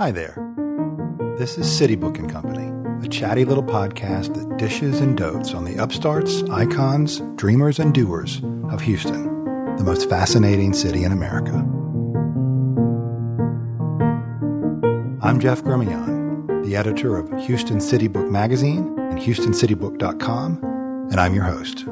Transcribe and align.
Hi 0.00 0.10
there. 0.10 0.34
This 1.36 1.58
is 1.58 1.70
City 1.70 1.94
Book 1.94 2.16
and 2.16 2.32
Company, 2.32 2.72
a 3.04 3.08
chatty 3.10 3.44
little 3.44 3.62
podcast 3.62 4.34
that 4.34 4.56
dishes 4.56 4.98
and 4.98 5.14
dotes 5.14 5.52
on 5.52 5.66
the 5.66 5.76
upstarts, 5.76 6.42
icons, 6.44 7.20
dreamers, 7.36 7.78
and 7.78 7.92
doers 7.92 8.40
of 8.70 8.80
Houston, 8.80 9.44
the 9.76 9.84
most 9.84 10.08
fascinating 10.08 10.72
city 10.72 11.04
in 11.04 11.12
America. 11.12 11.52
I'm 15.20 15.38
Jeff 15.38 15.62
Gremillion, 15.62 16.64
the 16.64 16.76
editor 16.76 17.18
of 17.18 17.38
Houston 17.44 17.78
City 17.78 18.08
Book 18.08 18.30
Magazine 18.30 18.98
and 18.98 19.18
HoustonCityBook.com, 19.18 21.08
and 21.10 21.20
I'm 21.20 21.34
your 21.34 21.44
host. 21.44 21.84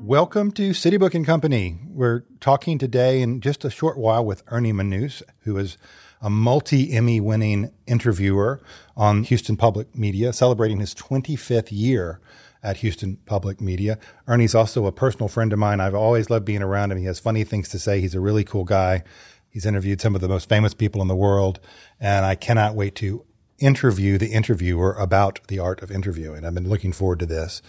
Welcome 0.00 0.52
to 0.52 0.72
City 0.72 0.96
Book 0.96 1.14
and 1.14 1.26
Company. 1.26 1.80
We're 1.98 2.22
talking 2.38 2.78
today 2.78 3.20
in 3.22 3.40
just 3.40 3.64
a 3.64 3.70
short 3.70 3.98
while 3.98 4.24
with 4.24 4.44
Ernie 4.46 4.72
Manouse, 4.72 5.20
who 5.40 5.56
is 5.56 5.76
a 6.22 6.30
multi 6.30 6.92
Emmy 6.92 7.20
winning 7.20 7.72
interviewer 7.88 8.60
on 8.96 9.24
Houston 9.24 9.56
Public 9.56 9.96
Media, 9.96 10.32
celebrating 10.32 10.78
his 10.78 10.94
25th 10.94 11.70
year 11.72 12.20
at 12.62 12.76
Houston 12.76 13.16
Public 13.26 13.60
Media. 13.60 13.98
Ernie's 14.28 14.54
also 14.54 14.86
a 14.86 14.92
personal 14.92 15.26
friend 15.26 15.52
of 15.52 15.58
mine. 15.58 15.80
I've 15.80 15.96
always 15.96 16.30
loved 16.30 16.44
being 16.44 16.62
around 16.62 16.92
him. 16.92 16.98
He 16.98 17.06
has 17.06 17.18
funny 17.18 17.42
things 17.42 17.68
to 17.70 17.80
say. 17.80 18.00
He's 18.00 18.14
a 18.14 18.20
really 18.20 18.44
cool 18.44 18.62
guy. 18.62 19.02
He's 19.50 19.66
interviewed 19.66 20.00
some 20.00 20.14
of 20.14 20.20
the 20.20 20.28
most 20.28 20.48
famous 20.48 20.74
people 20.74 21.02
in 21.02 21.08
the 21.08 21.16
world, 21.16 21.58
and 21.98 22.24
I 22.24 22.36
cannot 22.36 22.76
wait 22.76 22.94
to 22.96 23.24
interview 23.58 24.18
the 24.18 24.28
interviewer 24.28 24.92
about 24.92 25.40
the 25.48 25.58
art 25.58 25.82
of 25.82 25.90
interviewing. 25.90 26.44
I've 26.44 26.54
been 26.54 26.68
looking 26.68 26.92
forward 26.92 27.18
to 27.18 27.26
this. 27.26 27.60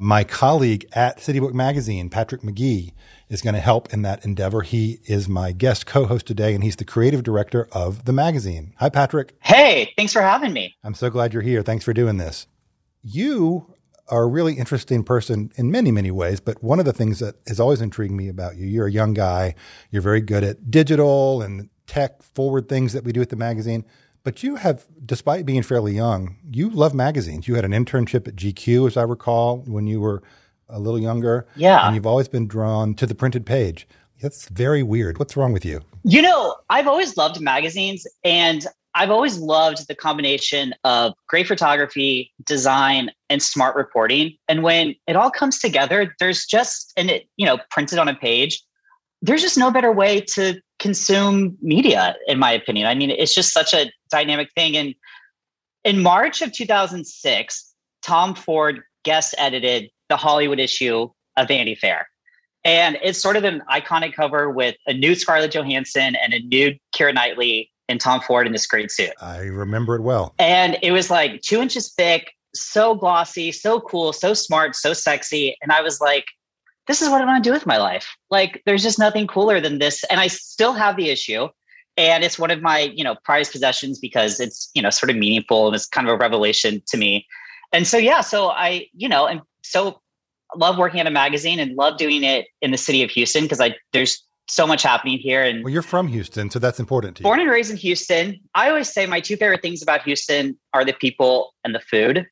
My 0.00 0.22
colleague 0.22 0.86
at 0.92 1.20
City 1.20 1.40
Book 1.40 1.52
Magazine, 1.52 2.08
Patrick 2.08 2.42
McGee, 2.42 2.92
is 3.28 3.42
going 3.42 3.54
to 3.54 3.60
help 3.60 3.92
in 3.92 4.02
that 4.02 4.24
endeavor. 4.24 4.62
He 4.62 5.00
is 5.06 5.28
my 5.28 5.50
guest 5.50 5.86
co-host 5.86 6.24
today, 6.24 6.54
and 6.54 6.62
he's 6.62 6.76
the 6.76 6.84
creative 6.84 7.24
director 7.24 7.66
of 7.72 8.04
the 8.04 8.12
magazine. 8.12 8.74
Hi, 8.76 8.90
Patrick. 8.90 9.34
Hey, 9.40 9.92
thanks 9.96 10.12
for 10.12 10.22
having 10.22 10.52
me. 10.52 10.76
I'm 10.84 10.94
so 10.94 11.10
glad 11.10 11.32
you're 11.32 11.42
here. 11.42 11.62
Thanks 11.62 11.84
for 11.84 11.92
doing 11.92 12.16
this. 12.16 12.46
You 13.02 13.74
are 14.06 14.22
a 14.22 14.28
really 14.28 14.54
interesting 14.54 15.02
person 15.02 15.50
in 15.56 15.72
many, 15.72 15.90
many 15.90 16.12
ways, 16.12 16.38
but 16.38 16.62
one 16.62 16.78
of 16.78 16.84
the 16.84 16.92
things 16.92 17.18
that 17.18 17.34
has 17.48 17.58
always 17.58 17.80
intrigued 17.80 18.14
me 18.14 18.28
about 18.28 18.54
you, 18.54 18.68
you're 18.68 18.86
a 18.86 18.92
young 18.92 19.14
guy. 19.14 19.56
You're 19.90 20.00
very 20.00 20.20
good 20.20 20.44
at 20.44 20.70
digital 20.70 21.42
and 21.42 21.70
tech 21.88 22.22
forward 22.22 22.68
things 22.68 22.92
that 22.92 23.02
we 23.02 23.10
do 23.10 23.20
at 23.20 23.30
the 23.30 23.36
magazine. 23.36 23.84
But 24.28 24.42
you 24.42 24.56
have, 24.56 24.84
despite 25.06 25.46
being 25.46 25.62
fairly 25.62 25.94
young, 25.94 26.36
you 26.52 26.68
love 26.68 26.92
magazines. 26.92 27.48
You 27.48 27.54
had 27.54 27.64
an 27.64 27.70
internship 27.70 28.28
at 28.28 28.36
GQ, 28.36 28.86
as 28.86 28.98
I 28.98 29.02
recall, 29.04 29.60
when 29.60 29.86
you 29.86 30.02
were 30.02 30.22
a 30.68 30.78
little 30.78 31.00
younger. 31.00 31.46
Yeah. 31.56 31.86
And 31.86 31.94
you've 31.94 32.04
always 32.04 32.28
been 32.28 32.46
drawn 32.46 32.92
to 32.96 33.06
the 33.06 33.14
printed 33.14 33.46
page. 33.46 33.88
That's 34.20 34.46
very 34.50 34.82
weird. 34.82 35.18
What's 35.18 35.34
wrong 35.34 35.54
with 35.54 35.64
you? 35.64 35.80
You 36.04 36.20
know, 36.20 36.56
I've 36.68 36.86
always 36.86 37.16
loved 37.16 37.40
magazines 37.40 38.06
and 38.22 38.66
I've 38.94 39.08
always 39.08 39.38
loved 39.38 39.88
the 39.88 39.94
combination 39.94 40.74
of 40.84 41.14
great 41.26 41.48
photography, 41.48 42.30
design, 42.44 43.10
and 43.30 43.42
smart 43.42 43.76
reporting. 43.76 44.36
And 44.46 44.62
when 44.62 44.94
it 45.06 45.16
all 45.16 45.30
comes 45.30 45.58
together, 45.58 46.14
there's 46.20 46.44
just, 46.44 46.92
and 46.98 47.10
it, 47.10 47.30
you 47.38 47.46
know, 47.46 47.60
printed 47.70 47.98
on 47.98 48.08
a 48.08 48.14
page, 48.14 48.62
there's 49.22 49.40
just 49.40 49.56
no 49.56 49.70
better 49.70 49.90
way 49.90 50.20
to 50.34 50.60
consume 50.78 51.56
media, 51.62 52.14
in 52.26 52.38
my 52.38 52.52
opinion. 52.52 52.86
I 52.86 52.94
mean, 52.94 53.10
it's 53.10 53.34
just 53.34 53.54
such 53.54 53.72
a 53.72 53.90
dynamic 54.10 54.50
thing. 54.54 54.76
And 54.76 54.94
in 55.84 56.02
March 56.02 56.42
of 56.42 56.52
2006, 56.52 57.74
Tom 58.02 58.34
Ford 58.34 58.80
guest 59.04 59.34
edited 59.38 59.90
the 60.08 60.16
Hollywood 60.16 60.58
issue 60.58 61.08
of 61.36 61.48
Vanity 61.48 61.74
Fair. 61.74 62.08
And 62.64 62.98
it's 63.02 63.20
sort 63.20 63.36
of 63.36 63.44
an 63.44 63.62
iconic 63.70 64.14
cover 64.14 64.50
with 64.50 64.76
a 64.86 64.92
nude 64.92 65.18
Scarlett 65.18 65.52
Johansson 65.54 66.16
and 66.16 66.34
a 66.34 66.40
nude 66.40 66.78
Keira 66.94 67.14
Knightley 67.14 67.70
and 67.88 68.00
Tom 68.00 68.20
Ford 68.20 68.46
in 68.46 68.52
this 68.52 68.66
great 68.66 68.90
suit. 68.90 69.12
I 69.20 69.38
remember 69.38 69.94
it 69.96 70.02
well. 70.02 70.34
And 70.38 70.76
it 70.82 70.92
was 70.92 71.10
like 71.10 71.40
two 71.40 71.60
inches 71.60 71.92
thick, 71.94 72.32
so 72.54 72.94
glossy, 72.94 73.52
so 73.52 73.80
cool, 73.80 74.12
so 74.12 74.34
smart, 74.34 74.76
so 74.76 74.92
sexy. 74.92 75.56
And 75.62 75.72
I 75.72 75.80
was 75.80 76.00
like, 76.00 76.26
this 76.86 77.02
is 77.02 77.08
what 77.08 77.20
I 77.20 77.24
want 77.24 77.42
to 77.42 77.48
do 77.48 77.52
with 77.52 77.66
my 77.66 77.76
life. 77.76 78.08
Like, 78.30 78.62
there's 78.66 78.82
just 78.82 78.98
nothing 78.98 79.26
cooler 79.26 79.60
than 79.60 79.78
this. 79.78 80.04
And 80.04 80.20
I 80.20 80.26
still 80.26 80.72
have 80.72 80.96
the 80.96 81.10
issue. 81.10 81.48
And 81.98 82.22
it's 82.22 82.38
one 82.38 82.52
of 82.52 82.62
my, 82.62 82.92
you 82.94 83.02
know, 83.02 83.16
prized 83.24 83.50
possessions 83.52 83.98
because 83.98 84.38
it's, 84.38 84.70
you 84.72 84.80
know, 84.80 84.88
sort 84.88 85.10
of 85.10 85.16
meaningful 85.16 85.66
and 85.66 85.74
it's 85.74 85.86
kind 85.86 86.08
of 86.08 86.14
a 86.14 86.16
revelation 86.16 86.80
to 86.86 86.96
me. 86.96 87.26
And 87.72 87.86
so, 87.86 87.98
yeah, 87.98 88.20
so 88.20 88.48
I, 88.50 88.86
you 88.94 89.08
know, 89.08 89.26
and 89.26 89.42
so 89.62 90.00
love 90.56 90.78
working 90.78 91.00
at 91.00 91.06
a 91.06 91.10
magazine 91.10 91.58
and 91.58 91.74
love 91.76 91.98
doing 91.98 92.22
it 92.22 92.46
in 92.62 92.70
the 92.70 92.78
city 92.78 93.02
of 93.02 93.10
Houston 93.10 93.42
because 93.42 93.60
I, 93.60 93.74
there's 93.92 94.24
so 94.48 94.64
much 94.66 94.82
happening 94.82 95.18
here. 95.18 95.42
And 95.42 95.64
well, 95.64 95.72
you're 95.72 95.82
from 95.82 96.06
Houston, 96.08 96.48
so 96.50 96.60
that's 96.60 96.80
important 96.80 97.16
to 97.16 97.22
you. 97.22 97.24
Born 97.24 97.40
and 97.40 97.50
raised 97.50 97.70
in 97.70 97.76
Houston. 97.76 98.40
I 98.54 98.68
always 98.68 98.90
say 98.90 99.04
my 99.04 99.20
two 99.20 99.36
favorite 99.36 99.60
things 99.60 99.82
about 99.82 100.04
Houston 100.04 100.56
are 100.72 100.84
the 100.84 100.94
people 100.94 101.52
and 101.64 101.74
the 101.74 101.80
food. 101.80 102.26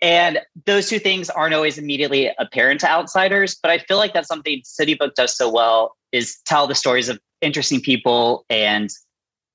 And 0.00 0.40
those 0.66 0.88
two 0.88 0.98
things 0.98 1.30
aren't 1.30 1.54
always 1.54 1.78
immediately 1.78 2.30
apparent 2.38 2.80
to 2.80 2.90
outsiders, 2.90 3.56
but 3.60 3.70
I 3.70 3.78
feel 3.78 3.96
like 3.96 4.12
that's 4.12 4.28
something 4.28 4.60
City 4.64 4.94
Book 4.94 5.14
does 5.14 5.36
so 5.36 5.50
well 5.50 5.96
is 6.12 6.38
tell 6.44 6.66
the 6.66 6.74
stories 6.74 7.08
of 7.08 7.18
interesting 7.40 7.80
people 7.80 8.44
and 8.50 8.90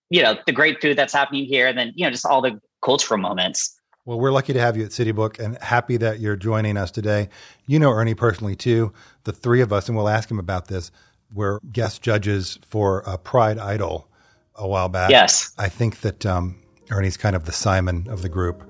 you 0.10 0.22
know 0.22 0.38
the 0.46 0.52
great 0.52 0.82
food 0.82 0.98
that's 0.98 1.14
happening 1.14 1.46
here 1.46 1.68
and 1.68 1.78
then 1.78 1.92
you 1.96 2.06
know 2.06 2.12
just 2.12 2.26
all 2.26 2.42
the 2.42 2.60
cultural 2.84 3.20
moments. 3.20 3.80
Well, 4.06 4.20
we're 4.20 4.32
lucky 4.32 4.52
to 4.52 4.60
have 4.60 4.76
you 4.76 4.84
at 4.84 4.92
City 4.92 5.14
Book 5.14 5.40
and 5.40 5.58
happy 5.62 5.96
that 5.96 6.20
you're 6.20 6.36
joining 6.36 6.76
us 6.76 6.92
today. 6.92 7.30
You 7.66 7.80
know 7.80 7.90
Ernie 7.90 8.16
personally 8.16 8.56
too. 8.56 8.92
The 9.24 9.32
three 9.32 9.62
of 9.62 9.72
us, 9.72 9.88
and 9.88 9.98
we'll 9.98 10.10
ask 10.10 10.30
him 10.30 10.40
about 10.40 10.68
this, 10.68 10.92
were 11.34 11.62
guest 11.72 12.02
judges 12.02 12.60
for 12.68 13.00
a 13.06 13.18
Pride 13.18 13.58
Idol 13.58 14.10
a 14.56 14.68
while 14.68 14.90
back. 14.90 15.10
Yes. 15.10 15.54
I 15.58 15.70
think 15.70 16.02
that 16.02 16.26
um, 16.26 16.60
Ernie's 16.92 17.18
kind 17.18 17.36
of 17.36 17.46
the 17.46 17.54
Simon 17.54 18.08
of 18.10 18.22
the 18.22 18.30
group. 18.30 18.64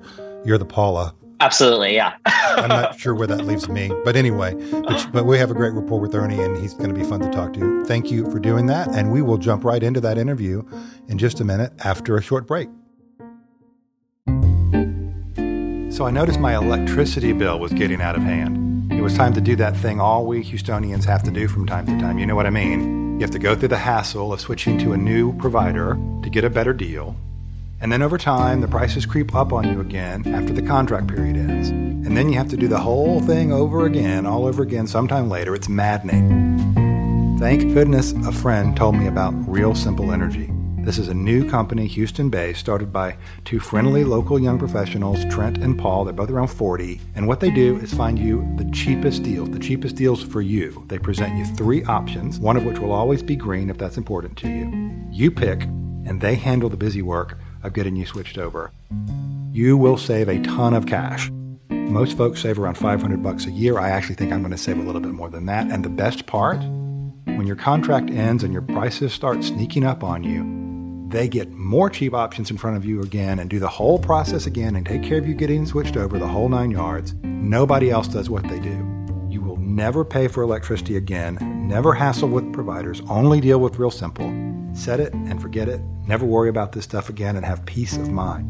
You're 0.46 0.60
the 0.60 0.66
Paula. 0.66 1.16
Absolutely, 1.40 1.96
yeah. 1.96 2.16
I'm 2.26 2.70
not 2.70 3.00
sure 3.00 3.14
where 3.14 3.28
that 3.28 3.46
leaves 3.46 3.68
me, 3.68 3.92
but 4.04 4.16
anyway, 4.16 4.54
but, 4.72 5.08
but, 5.12 5.26
we 5.26 5.38
have 5.38 5.52
a 5.52 5.54
great 5.54 5.74
rapport 5.74 6.00
with 6.00 6.16
Ernie, 6.16 6.42
and 6.42 6.58
he's 6.58 6.74
going 6.74 6.94
to 6.94 6.96
be 6.96 7.04
fun 7.04 7.20
to 7.22 7.30
talk 7.30 7.54
to. 7.54 7.84
Thank 7.86 8.12
you 8.12 8.30
for 8.32 8.40
doing 8.40 8.68
that, 8.68 8.88
and 8.90 9.12
we 9.12 9.22
will 9.22 9.38
jump 9.38 9.64
right 9.64 9.82
into 9.82 10.00
that 10.02 10.18
interview 10.18 10.64
in 11.08 11.18
just 11.18 11.40
a 11.40 11.44
minute 11.44 11.74
after 11.84 12.18
a 12.18 12.22
short 12.22 12.48
break. 12.48 12.70
So 15.94 16.06
I 16.06 16.12
noticed 16.12 16.40
my 16.40 16.56
electricity 16.56 17.34
bill 17.34 17.60
was 17.60 17.72
getting 17.74 18.02
out 18.02 18.16
of 18.16 18.24
hand. 18.24 18.92
It 18.92 19.02
was 19.02 19.16
time 19.16 19.34
to 19.34 19.42
do 19.42 19.56
that 19.58 19.76
thing 19.78 20.00
all 20.00 20.26
we 20.26 20.44
Houstonians 20.44 21.04
have 21.06 21.24
to 21.24 21.32
do 21.32 21.48
from 21.48 21.68
time 21.68 21.86
to 21.86 21.98
time. 22.00 22.18
You 22.18 22.26
know 22.26 22.36
what 22.36 22.48
I 22.48 22.50
mean? 22.50 23.16
You 23.16 23.20
have 23.20 23.32
to 23.32 23.40
go 23.40 23.54
through 23.56 23.68
the 23.68 23.78
hassle 23.78 24.34
of 24.34 24.42
switching 24.42 24.78
to 24.80 24.94
a 24.94 24.98
new 24.98 25.38
provider 25.38 25.98
to 26.24 26.30
get 26.30 26.44
a 26.44 26.50
better 26.50 26.74
deal 26.74 27.16
and 27.84 27.92
then 27.92 28.02
over 28.02 28.18
time, 28.18 28.62
the 28.62 28.68
prices 28.70 29.06
creep 29.06 29.36
up 29.36 29.52
on 29.52 29.70
you 29.70 29.82
again 29.82 30.26
after 30.34 30.54
the 30.54 30.62
contract 30.62 31.10
period 31.10 31.36
ends. 31.36 31.68
And 31.68 32.16
then 32.16 32.30
you 32.30 32.38
have 32.38 32.48
to 32.52 32.56
do 32.56 32.70
the 32.70 32.80
whole 32.80 33.20
thing 33.20 33.52
over 33.52 33.86
again, 33.86 34.26
all 34.26 34.46
over 34.46 34.64
again, 34.64 34.88
sometime 34.88 35.30
later. 35.30 35.54
It's 35.54 35.68
maddening. 35.68 37.38
Thank 37.40 37.74
goodness 37.74 38.14
a 38.26 38.32
friend 38.32 38.74
told 38.78 38.96
me 38.96 39.08
about 39.08 39.34
Real 39.50 39.76
Simple 39.76 40.14
Energy. 40.14 40.50
This 40.78 40.98
is 40.98 41.10
a 41.10 41.14
new 41.14 41.50
company, 41.50 41.86
Houston 41.88 42.30
based, 42.30 42.62
started 42.62 42.94
by 42.94 43.18
two 43.44 43.60
friendly 43.60 44.06
local 44.06 44.40
young 44.40 44.58
professionals, 44.58 45.26
Trent 45.26 45.58
and 45.58 45.78
Paul. 45.78 46.06
They're 46.06 46.14
both 46.14 46.30
around 46.30 46.48
40. 46.48 47.02
And 47.16 47.28
what 47.28 47.42
they 47.42 47.52
do 47.52 47.78
is 47.80 47.94
find 47.94 48.18
you 48.18 48.50
the 48.56 48.72
cheapest 48.72 49.24
deals, 49.24 49.50
the 49.50 49.60
cheapest 49.60 49.98
deals 49.98 50.24
for 50.24 50.42
you. 50.42 50.86
They 50.88 51.00
present 51.00 51.36
you 51.36 51.44
three 51.58 51.84
options, 51.84 52.40
one 52.40 52.56
of 52.56 52.64
which 52.64 52.80
will 52.80 52.94
always 52.94 53.22
be 53.22 53.36
green 53.36 53.70
if 53.70 53.78
that's 53.78 53.98
important 53.98 54.38
to 54.38 54.48
you. 54.48 55.06
You 55.12 55.32
pick, 55.32 55.64
and 56.06 56.22
they 56.22 56.36
handle 56.36 56.70
the 56.70 56.78
busy 56.78 57.02
work 57.02 57.38
of 57.64 57.74
getting 57.74 57.96
you 57.96 58.06
switched 58.06 58.38
over. 58.38 58.72
You 59.52 59.78
will 59.78 59.98
save 59.98 60.30
a 60.30 60.42
ton 60.42 60.74
of 60.74 60.86
cash. 60.86 61.32
Most 61.70 62.18
folks 62.18 62.42
save 62.42 62.60
around 62.60 62.76
500 62.76 63.22
bucks 63.22 63.46
a 63.46 63.52
year. 63.52 63.80
I 63.80 63.90
actually 63.90 64.16
think 64.16 64.32
I'm 64.32 64.42
going 64.42 64.52
to 64.52 64.58
save 64.58 64.78
a 64.78 64.82
little 64.82 65.02
bit 65.02 65.12
more 65.12 65.30
than 65.30 65.46
that. 65.48 65.68
And 65.68 65.84
the 65.84 65.90
best 65.90 66.26
part, 66.26 66.58
when 67.26 67.46
your 67.46 67.56
contract 67.56 68.10
ends 68.10 68.44
and 68.44 68.52
your 68.52 68.62
prices 68.62 69.14
start 69.14 69.44
sneaking 69.44 69.86
up 69.86 70.04
on 70.04 70.24
you, 70.24 70.64
they 71.10 71.28
get 71.28 71.52
more 71.52 71.92
cheap 71.92 72.14
options 72.14 72.50
in 72.50 72.58
front 72.58 72.76
of 72.76 72.84
you 72.84 73.02
again 73.02 73.38
and 73.38 73.48
do 73.48 73.60
the 73.60 73.68
whole 73.68 74.00
process 74.00 74.48
again 74.48 74.76
and 74.76 74.86
take 74.86 75.04
care 75.04 75.20
of 75.20 75.28
you 75.28 75.36
getting 75.36 75.66
switched 75.66 75.96
over 75.96 76.18
the 76.18 76.28
whole 76.28 76.50
nine 76.50 76.72
yards. 76.72 77.14
Nobody 77.22 77.92
else 77.92 78.08
does 78.08 78.32
what 78.32 78.42
they 78.50 78.60
do. 78.60 78.90
You 79.30 79.42
will 79.42 79.58
never 79.58 80.04
pay 80.04 80.28
for 80.28 80.42
electricity 80.42 80.98
again, 80.98 81.38
never 81.68 81.94
hassle 81.94 82.30
with 82.30 82.52
providers, 82.52 83.02
only 83.10 83.40
deal 83.42 83.60
with 83.60 83.78
Real 83.78 83.92
Simple. 83.92 84.43
Set 84.74 85.00
it 85.00 85.14
and 85.14 85.42
forget 85.42 85.70
it. 85.70 85.82
Never 86.08 86.26
worry 86.26 86.50
about 86.50 86.72
this 86.72 86.84
stuff 86.84 87.10
again 87.10 87.36
and 87.36 87.46
have 87.46 87.66
peace 87.66 87.96
of 87.96 88.12
mind. 88.12 88.50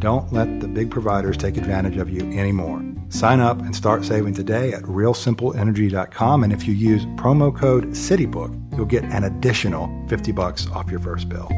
Don't 0.00 0.32
let 0.32 0.60
the 0.60 0.68
big 0.68 0.90
providers 0.90 1.36
take 1.36 1.56
advantage 1.56 1.96
of 1.96 2.10
you 2.10 2.20
anymore. 2.38 2.84
Sign 3.10 3.40
up 3.40 3.60
and 3.60 3.74
start 3.74 4.04
saving 4.04 4.34
today 4.34 4.72
at 4.72 4.82
realsimpleenergy.com 4.84 6.44
and 6.44 6.52
if 6.52 6.66
you 6.66 6.74
use 6.74 7.04
promo 7.16 7.56
code 7.56 7.88
CityBook, 7.88 8.76
you'll 8.76 8.86
get 8.86 9.04
an 9.04 9.24
additional 9.24 9.90
50 10.08 10.32
bucks 10.32 10.66
off 10.68 10.90
your 10.90 11.00
first 11.00 11.28
bill. 11.28 11.48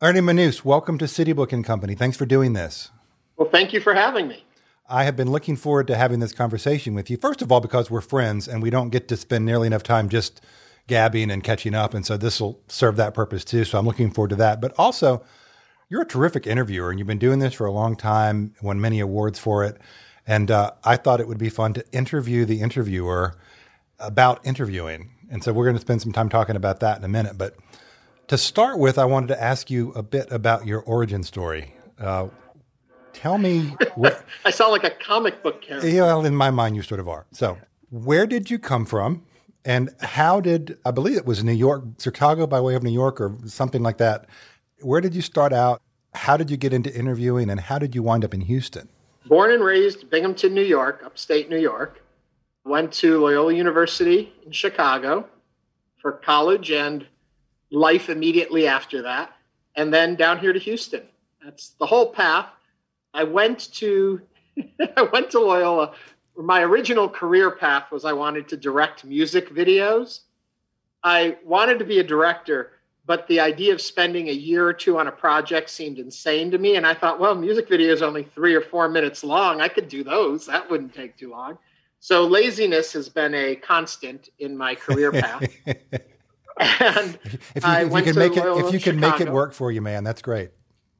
Ernie 0.00 0.20
Manouse, 0.20 0.64
welcome 0.64 0.96
to 0.98 1.06
CityBook 1.06 1.52
and 1.52 1.64
Company. 1.64 1.96
Thanks 1.96 2.16
for 2.16 2.24
doing 2.24 2.52
this. 2.52 2.92
Well, 3.36 3.48
thank 3.50 3.72
you 3.72 3.80
for 3.80 3.94
having 3.94 4.28
me. 4.28 4.44
I 4.88 5.04
have 5.04 5.16
been 5.16 5.30
looking 5.30 5.56
forward 5.56 5.86
to 5.88 5.96
having 5.96 6.20
this 6.20 6.32
conversation 6.32 6.94
with 6.94 7.10
you. 7.10 7.18
First 7.18 7.42
of 7.42 7.52
all, 7.52 7.60
because 7.60 7.90
we're 7.90 8.00
friends 8.00 8.48
and 8.48 8.62
we 8.62 8.70
don't 8.70 8.88
get 8.88 9.06
to 9.08 9.16
spend 9.18 9.44
nearly 9.44 9.66
enough 9.66 9.82
time 9.82 10.08
just 10.08 10.40
gabbing 10.86 11.30
and 11.30 11.44
catching 11.44 11.74
up. 11.74 11.92
And 11.92 12.06
so 12.06 12.16
this 12.16 12.40
will 12.40 12.60
serve 12.68 12.96
that 12.96 13.12
purpose 13.12 13.44
too. 13.44 13.64
So 13.64 13.78
I'm 13.78 13.86
looking 13.86 14.10
forward 14.10 14.30
to 14.30 14.36
that. 14.36 14.62
But 14.62 14.72
also, 14.78 15.22
you're 15.90 16.02
a 16.02 16.06
terrific 16.06 16.46
interviewer 16.46 16.90
and 16.90 16.98
you've 16.98 17.06
been 17.06 17.18
doing 17.18 17.38
this 17.38 17.52
for 17.52 17.66
a 17.66 17.72
long 17.72 17.96
time, 17.96 18.54
won 18.62 18.80
many 18.80 18.98
awards 18.98 19.38
for 19.38 19.62
it. 19.62 19.78
And 20.26 20.50
uh, 20.50 20.72
I 20.84 20.96
thought 20.96 21.20
it 21.20 21.28
would 21.28 21.38
be 21.38 21.50
fun 21.50 21.74
to 21.74 21.84
interview 21.92 22.46
the 22.46 22.60
interviewer 22.62 23.36
about 23.98 24.44
interviewing. 24.46 25.10
And 25.30 25.44
so 25.44 25.52
we're 25.52 25.64
going 25.64 25.76
to 25.76 25.80
spend 25.80 26.00
some 26.00 26.12
time 26.12 26.30
talking 26.30 26.56
about 26.56 26.80
that 26.80 26.96
in 26.96 27.04
a 27.04 27.08
minute. 27.08 27.36
But 27.36 27.56
to 28.28 28.38
start 28.38 28.78
with, 28.78 28.98
I 28.98 29.04
wanted 29.04 29.28
to 29.28 29.42
ask 29.42 29.70
you 29.70 29.92
a 29.92 30.02
bit 30.02 30.30
about 30.30 30.66
your 30.66 30.80
origin 30.80 31.22
story. 31.22 31.74
Uh, 31.98 32.28
tell 33.18 33.38
me. 33.38 33.74
What, 33.94 34.24
I 34.44 34.50
sound 34.50 34.72
like 34.72 34.84
a 34.84 34.90
comic 34.90 35.42
book 35.42 35.60
character. 35.60 35.88
Yeah, 35.88 36.02
well, 36.02 36.24
in 36.24 36.36
my 36.36 36.50
mind, 36.50 36.76
you 36.76 36.82
sort 36.82 37.00
of 37.00 37.08
are. 37.08 37.26
So, 37.32 37.58
where 37.90 38.26
did 38.26 38.50
you 38.50 38.58
come 38.58 38.86
from? 38.86 39.24
And 39.64 39.90
how 40.00 40.40
did, 40.40 40.78
I 40.86 40.92
believe 40.92 41.16
it 41.16 41.26
was 41.26 41.42
New 41.42 41.52
York, 41.52 41.84
Chicago 41.98 42.46
by 42.46 42.60
way 42.60 42.74
of 42.74 42.82
New 42.82 42.92
York 42.92 43.20
or 43.20 43.36
something 43.46 43.82
like 43.82 43.98
that. 43.98 44.26
Where 44.80 45.00
did 45.00 45.14
you 45.14 45.20
start 45.20 45.52
out? 45.52 45.82
How 46.14 46.36
did 46.36 46.50
you 46.50 46.56
get 46.56 46.72
into 46.72 46.94
interviewing? 46.96 47.50
And 47.50 47.60
how 47.60 47.78
did 47.78 47.94
you 47.94 48.02
wind 48.02 48.24
up 48.24 48.32
in 48.32 48.40
Houston? 48.42 48.88
Born 49.26 49.50
and 49.50 49.62
raised 49.62 50.08
Binghamton, 50.08 50.54
New 50.54 50.62
York, 50.62 51.02
upstate 51.04 51.50
New 51.50 51.58
York. 51.58 52.02
Went 52.64 52.92
to 52.94 53.20
Loyola 53.20 53.52
University 53.52 54.32
in 54.46 54.52
Chicago 54.52 55.26
for 56.00 56.12
college 56.12 56.70
and 56.70 57.06
life 57.70 58.08
immediately 58.08 58.66
after 58.66 59.02
that. 59.02 59.32
And 59.74 59.92
then 59.92 60.14
down 60.14 60.38
here 60.38 60.52
to 60.52 60.58
Houston. 60.58 61.02
That's 61.44 61.70
the 61.78 61.86
whole 61.86 62.12
path. 62.12 62.46
I 63.18 63.24
went 63.24 63.72
to 63.74 64.22
I 64.96 65.02
went 65.12 65.30
to 65.32 65.40
Loyola. 65.40 65.92
My 66.36 66.62
original 66.62 67.08
career 67.08 67.50
path 67.50 67.90
was 67.90 68.04
I 68.04 68.12
wanted 68.12 68.48
to 68.48 68.56
direct 68.56 69.04
music 69.04 69.50
videos. 69.52 70.20
I 71.02 71.36
wanted 71.44 71.80
to 71.80 71.84
be 71.84 71.98
a 71.98 72.04
director, 72.04 72.72
but 73.06 73.26
the 73.26 73.40
idea 73.40 73.72
of 73.72 73.80
spending 73.80 74.28
a 74.28 74.32
year 74.32 74.64
or 74.64 74.72
two 74.72 74.98
on 74.98 75.08
a 75.08 75.12
project 75.12 75.68
seemed 75.68 75.98
insane 75.98 76.52
to 76.52 76.58
me. 76.58 76.76
And 76.76 76.86
I 76.86 76.94
thought, 76.94 77.18
well, 77.18 77.34
music 77.34 77.68
videos 77.68 78.02
only 78.02 78.22
three 78.22 78.54
or 78.54 78.60
four 78.60 78.88
minutes 78.88 79.24
long. 79.24 79.60
I 79.60 79.66
could 79.66 79.88
do 79.88 80.04
those. 80.04 80.46
That 80.46 80.70
wouldn't 80.70 80.94
take 80.94 81.16
too 81.16 81.30
long. 81.30 81.58
So 81.98 82.24
laziness 82.24 82.92
has 82.92 83.08
been 83.08 83.34
a 83.34 83.56
constant 83.56 84.28
in 84.38 84.56
my 84.56 84.76
career 84.76 85.10
path. 85.24 85.42
and 85.66 87.18
if 87.56 87.64
you, 87.64 87.72
if 87.72 87.92
you 87.92 88.02
can 88.02 88.16
make 88.16 88.36
it, 88.36 88.44
if 88.44 88.72
you 88.72 88.78
can 88.78 89.00
make 89.00 89.20
it 89.20 89.28
work 89.28 89.54
for 89.54 89.72
you, 89.72 89.82
man, 89.82 90.04
that's 90.04 90.22
great 90.22 90.50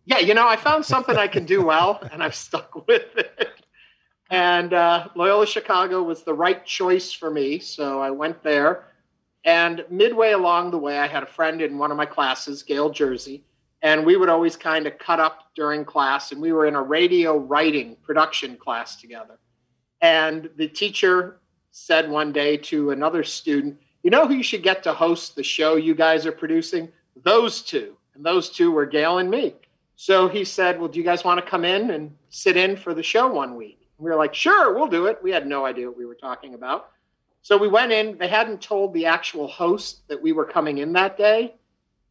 yeah, 0.08 0.20
you 0.20 0.32
know, 0.32 0.48
I 0.48 0.56
found 0.56 0.86
something 0.86 1.18
I 1.18 1.28
can 1.28 1.44
do 1.44 1.62
well, 1.62 2.00
and 2.10 2.22
I've 2.22 2.34
stuck 2.34 2.74
with 2.88 3.14
it. 3.14 3.62
And 4.30 4.72
uh, 4.72 5.08
Loyola 5.14 5.46
Chicago 5.46 6.02
was 6.02 6.22
the 6.22 6.32
right 6.32 6.64
choice 6.64 7.12
for 7.12 7.30
me, 7.30 7.58
so 7.58 8.00
I 8.00 8.10
went 8.10 8.42
there. 8.42 8.86
And 9.44 9.84
midway 9.90 10.32
along 10.32 10.70
the 10.70 10.78
way, 10.78 10.98
I 10.98 11.06
had 11.06 11.22
a 11.22 11.26
friend 11.26 11.60
in 11.60 11.76
one 11.76 11.90
of 11.90 11.98
my 11.98 12.06
classes, 12.06 12.62
Gail 12.62 12.88
Jersey, 12.88 13.44
and 13.82 14.04
we 14.04 14.16
would 14.16 14.30
always 14.30 14.56
kind 14.56 14.86
of 14.86 14.98
cut 14.98 15.20
up 15.20 15.50
during 15.54 15.84
class, 15.84 16.32
and 16.32 16.40
we 16.40 16.52
were 16.52 16.66
in 16.66 16.74
a 16.74 16.82
radio 16.82 17.36
writing 17.36 17.94
production 18.02 18.56
class 18.56 18.96
together. 18.96 19.38
And 20.00 20.48
the 20.56 20.68
teacher 20.68 21.40
said 21.70 22.10
one 22.10 22.32
day 22.32 22.56
to 22.56 22.92
another 22.92 23.22
student, 23.22 23.78
You 24.02 24.10
know 24.10 24.26
who 24.26 24.34
you 24.34 24.42
should 24.42 24.62
get 24.62 24.82
to 24.84 24.94
host 24.94 25.36
the 25.36 25.42
show 25.42 25.76
you 25.76 25.94
guys 25.94 26.24
are 26.24 26.32
producing? 26.32 26.88
Those 27.24 27.60
two. 27.60 27.94
And 28.14 28.24
those 28.24 28.48
two 28.48 28.72
were 28.72 28.86
Gail 28.86 29.18
and 29.18 29.30
me. 29.30 29.54
So 30.00 30.28
he 30.28 30.44
said, 30.44 30.78
Well, 30.78 30.86
do 30.86 30.96
you 31.00 31.04
guys 31.04 31.24
want 31.24 31.44
to 31.44 31.50
come 31.50 31.64
in 31.64 31.90
and 31.90 32.16
sit 32.30 32.56
in 32.56 32.76
for 32.76 32.94
the 32.94 33.02
show 33.02 33.26
one 33.26 33.56
week? 33.56 33.88
We 33.98 34.08
were 34.08 34.16
like, 34.16 34.32
Sure, 34.32 34.72
we'll 34.72 34.86
do 34.86 35.06
it. 35.06 35.18
We 35.24 35.32
had 35.32 35.44
no 35.44 35.66
idea 35.66 35.88
what 35.88 35.98
we 35.98 36.06
were 36.06 36.14
talking 36.14 36.54
about. 36.54 36.90
So 37.42 37.58
we 37.58 37.66
went 37.66 37.90
in. 37.90 38.16
They 38.16 38.28
hadn't 38.28 38.62
told 38.62 38.94
the 38.94 39.06
actual 39.06 39.48
host 39.48 40.06
that 40.06 40.22
we 40.22 40.30
were 40.30 40.44
coming 40.44 40.78
in 40.78 40.92
that 40.92 41.18
day. 41.18 41.56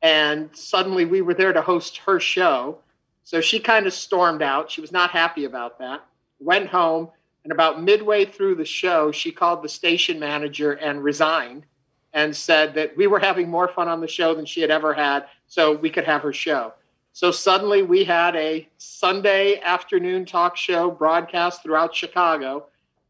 And 0.01 0.53
suddenly 0.53 1.05
we 1.05 1.21
were 1.21 1.33
there 1.33 1.53
to 1.53 1.61
host 1.61 1.95
her 1.99 2.19
show. 2.19 2.79
So 3.23 3.39
she 3.39 3.57
kind 3.57 3.87
of 3.87 3.93
stormed 3.93 4.41
out. 4.41 4.69
She 4.69 4.81
was 4.81 4.91
not 4.91 5.11
happy 5.11 5.45
about 5.45 5.79
that. 5.79 6.03
Went 6.41 6.67
home. 6.67 7.09
And 7.45 7.53
about 7.53 7.81
midway 7.81 8.25
through 8.25 8.55
the 8.55 8.65
show, 8.65 9.13
she 9.13 9.31
called 9.31 9.63
the 9.63 9.69
station 9.69 10.19
manager 10.19 10.73
and 10.73 11.01
resigned 11.01 11.65
and 12.11 12.35
said 12.35 12.73
that 12.73 12.97
we 12.97 13.07
were 13.07 13.19
having 13.19 13.49
more 13.49 13.69
fun 13.69 13.87
on 13.87 14.01
the 14.01 14.09
show 14.09 14.35
than 14.35 14.45
she 14.45 14.59
had 14.59 14.71
ever 14.71 14.93
had. 14.93 15.27
So 15.47 15.77
we 15.77 15.89
could 15.89 16.03
have 16.03 16.21
her 16.23 16.33
show. 16.33 16.73
So 17.17 17.31
suddenly 17.31 17.81
we 17.81 18.03
had 18.03 18.35
a 18.35 18.69
Sunday 18.77 19.59
afternoon 19.61 20.23
talk 20.23 20.55
show 20.55 20.91
broadcast 20.91 21.63
throughout 21.63 21.95
Chicago. 21.95 22.67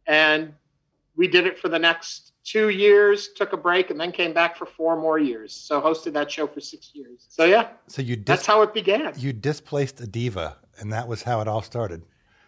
And 0.07 0.54
we 1.18 1.27
did 1.27 1.45
it 1.45 1.59
for 1.59 1.68
the 1.68 1.77
next 1.77 2.31
two 2.45 2.69
years, 2.69 3.27
took 3.36 3.51
a 3.51 3.57
break, 3.57 3.89
and 3.89 4.00
then 4.00 4.13
came 4.13 4.31
back 4.31 4.56
for 4.56 4.65
four 4.65 4.95
more 4.95 5.19
years. 5.19 5.54
So 5.54 5.81
hosted 5.81 6.13
that 6.13 6.31
show 6.31 6.48
for 6.48 6.62
six 6.62 6.92
years. 6.94 7.25
So 7.27 7.44
yeah. 7.44 7.68
So 7.88 8.01
you 8.01 8.15
dis- 8.15 8.24
that's 8.24 8.45
how 8.45 8.62
it 8.62 8.74
began. 8.74 9.12
You 9.18 9.33
displaced 9.33 10.00
a 10.00 10.07
diva, 10.07 10.56
and 10.80 10.94
that 10.94 11.09
was 11.09 11.24
how 11.24 11.42
it 11.42 11.50
all 11.50 11.62
started. 11.62 12.04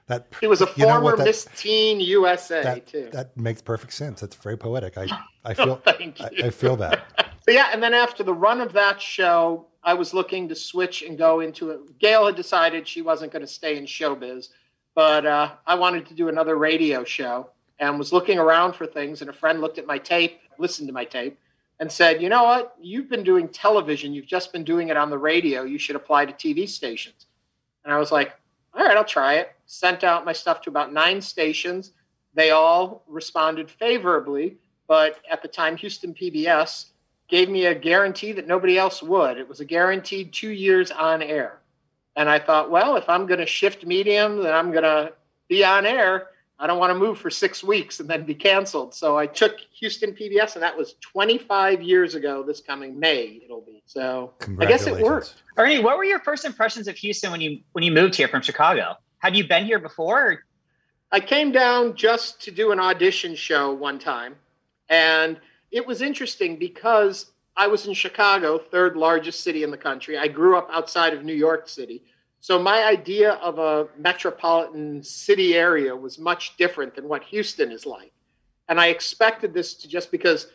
That 0.07 0.27
he 0.39 0.47
was 0.47 0.61
a 0.61 0.67
former 0.67 1.17
that, 1.17 1.25
Miss 1.25 1.45
Teen 1.57 1.99
USA 1.99 2.63
that, 2.63 2.87
too. 2.87 3.09
That 3.11 3.35
makes 3.35 3.61
perfect 3.61 3.91
sense. 3.91 4.21
That's 4.21 4.37
very 4.37 4.55
poetic. 4.55 4.97
I 4.97 5.07
I 5.43 5.53
oh, 5.57 5.75
feel 5.75 5.81
I, 5.85 6.29
I 6.41 6.49
feel 6.51 6.77
that. 6.77 7.03
But 7.45 7.55
yeah, 7.55 7.69
and 7.73 7.81
then 7.81 7.95
after 7.95 8.21
the 8.21 8.33
run 8.33 8.61
of 8.61 8.73
that 8.73 9.01
show, 9.01 9.68
I 9.83 9.93
was 9.93 10.13
looking 10.13 10.49
to 10.49 10.55
switch 10.55 11.03
and 11.03 11.17
go 11.17 11.39
into 11.39 11.71
it. 11.71 11.99
Gail 11.99 12.25
had 12.25 12.35
decided 12.35 12.87
she 12.87 13.01
wasn't 13.01 13.31
going 13.31 13.45
to 13.45 13.47
stay 13.47 13.77
in 13.77 13.85
showbiz, 13.85 14.49
but 14.93 15.25
uh, 15.25 15.51
I 15.65 15.75
wanted 15.75 16.05
to 16.07 16.13
do 16.13 16.27
another 16.27 16.57
radio 16.57 17.03
show 17.03 17.49
and 17.79 17.97
was 17.97 18.11
looking 18.11 18.37
around 18.37 18.73
for 18.73 18.85
things. 18.85 19.21
And 19.21 19.29
a 19.29 19.33
friend 19.33 19.61
looked 19.61 19.77
at 19.77 19.85
my 19.85 19.97
tape, 19.97 20.39
listened 20.57 20.87
to 20.89 20.93
my 20.93 21.05
tape, 21.05 21.39
and 21.79 21.89
said, 21.89 22.21
"You 22.21 22.27
know 22.29 22.43
what? 22.43 22.75
You've 22.81 23.09
been 23.09 23.23
doing 23.23 23.47
television. 23.47 24.13
You've 24.13 24.25
just 24.25 24.51
been 24.51 24.65
doing 24.65 24.89
it 24.89 24.97
on 24.97 25.09
the 25.09 25.17
radio. 25.17 25.63
You 25.63 25.77
should 25.77 25.95
apply 25.95 26.25
to 26.25 26.33
TV 26.33 26.67
stations." 26.67 27.27
And 27.85 27.93
I 27.93 27.97
was 27.97 28.11
like, 28.11 28.33
"All 28.73 28.83
right, 28.83 28.97
I'll 28.97 29.05
try 29.05 29.35
it." 29.35 29.55
Sent 29.65 30.03
out 30.03 30.25
my 30.25 30.33
stuff 30.33 30.61
to 30.63 30.69
about 30.69 30.91
nine 30.91 31.21
stations. 31.21 31.93
They 32.33 32.51
all 32.51 33.03
responded 33.07 33.71
favorably, 33.71 34.57
but 34.87 35.19
at 35.31 35.41
the 35.41 35.47
time, 35.47 35.77
Houston 35.77 36.13
PBS 36.13 36.88
gave 37.29 37.47
me 37.49 37.67
a 37.67 37.75
guarantee 37.75 38.31
that 38.33 38.47
nobody 38.47 38.77
else 38.77 39.01
would. 39.01 39.37
It 39.37 39.47
was 39.47 39.59
a 39.59 39.65
guaranteed 39.65 40.33
two 40.33 40.49
years 40.49 40.91
on 40.91 41.21
air. 41.21 41.59
And 42.15 42.27
I 42.27 42.39
thought, 42.39 42.71
well, 42.71 42.95
if 42.97 43.07
I'm 43.07 43.27
going 43.27 43.39
to 43.39 43.45
shift 43.45 43.85
medium, 43.85 44.43
then 44.43 44.53
I'm 44.53 44.71
going 44.71 44.83
to 44.83 45.13
be 45.47 45.63
on 45.63 45.85
air. 45.85 46.27
I 46.61 46.67
don't 46.67 46.79
want 46.79 46.91
to 46.91 46.99
move 46.99 47.17
for 47.17 47.29
six 47.29 47.63
weeks 47.63 48.01
and 48.01 48.09
then 48.09 48.25
be 48.25 48.35
canceled. 48.35 48.93
So 48.93 49.17
I 49.17 49.27
took 49.27 49.59
Houston 49.79 50.11
PBS, 50.11 50.55
and 50.55 50.63
that 50.63 50.75
was 50.75 50.95
25 50.99 51.81
years 51.81 52.15
ago. 52.15 52.43
This 52.43 52.59
coming 52.59 52.99
May, 52.99 53.39
it'll 53.45 53.61
be. 53.61 53.81
So 53.85 54.33
I 54.59 54.65
guess 54.65 54.85
it 54.85 55.01
worked. 55.01 55.35
Ernie, 55.55 55.79
what 55.79 55.97
were 55.97 56.03
your 56.03 56.19
first 56.19 56.43
impressions 56.43 56.89
of 56.89 56.97
Houston 56.97 57.31
when 57.31 57.39
you 57.39 57.59
when 57.71 57.85
you 57.85 57.93
moved 57.93 58.15
here 58.15 58.27
from 58.27 58.41
Chicago? 58.41 58.95
Had 59.19 59.37
you 59.37 59.47
been 59.47 59.65
here 59.65 59.79
before? 59.79 60.43
I 61.13 61.21
came 61.21 61.53
down 61.53 61.95
just 61.95 62.41
to 62.41 62.51
do 62.51 62.71
an 62.73 62.79
audition 62.79 63.35
show 63.35 63.73
one 63.73 63.97
time, 63.97 64.35
and 64.89 65.39
it 65.71 65.85
was 65.85 66.01
interesting 66.01 66.57
because 66.57 67.31
I 67.55 67.67
was 67.67 67.85
in 67.85 67.93
Chicago, 67.93 68.57
third 68.57 68.95
largest 68.95 69.41
city 69.41 69.63
in 69.63 69.71
the 69.71 69.77
country. 69.77 70.17
I 70.17 70.27
grew 70.27 70.57
up 70.57 70.69
outside 70.71 71.13
of 71.13 71.23
New 71.23 71.33
York 71.33 71.67
City. 71.67 72.03
So 72.39 72.57
my 72.57 72.85
idea 72.85 73.33
of 73.33 73.59
a 73.59 73.87
metropolitan 73.97 75.03
city 75.03 75.55
area 75.55 75.95
was 75.95 76.17
much 76.17 76.55
different 76.57 76.95
than 76.95 77.09
what 77.09 77.23
Houston 77.23 77.71
is 77.71 77.85
like. 77.85 78.13
And 78.69 78.79
I 78.79 78.87
expected 78.87 79.53
this 79.53 79.73
to 79.75 79.87
just 79.89 80.09
because 80.09 80.47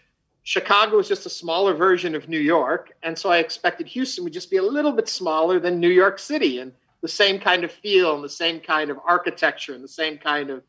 Chicago 0.44 0.98
is 0.98 1.08
just 1.08 1.26
a 1.26 1.30
smaller 1.30 1.74
version 1.74 2.14
of 2.14 2.28
New 2.28 2.38
York. 2.38 2.92
And 3.02 3.18
so 3.18 3.30
I 3.30 3.38
expected 3.38 3.86
Houston 3.88 4.24
would 4.24 4.32
just 4.32 4.50
be 4.50 4.56
a 4.56 4.62
little 4.62 4.92
bit 4.92 5.08
smaller 5.08 5.60
than 5.60 5.78
New 5.78 5.88
York 5.88 6.18
City 6.18 6.60
and 6.60 6.72
the 7.02 7.08
same 7.08 7.38
kind 7.38 7.64
of 7.64 7.70
feel 7.70 8.14
and 8.14 8.24
the 8.24 8.28
same 8.30 8.60
kind 8.60 8.90
of 8.90 8.98
architecture 9.06 9.74
and 9.74 9.84
the 9.84 9.88
same 9.88 10.16
kind 10.16 10.48
of 10.48 10.62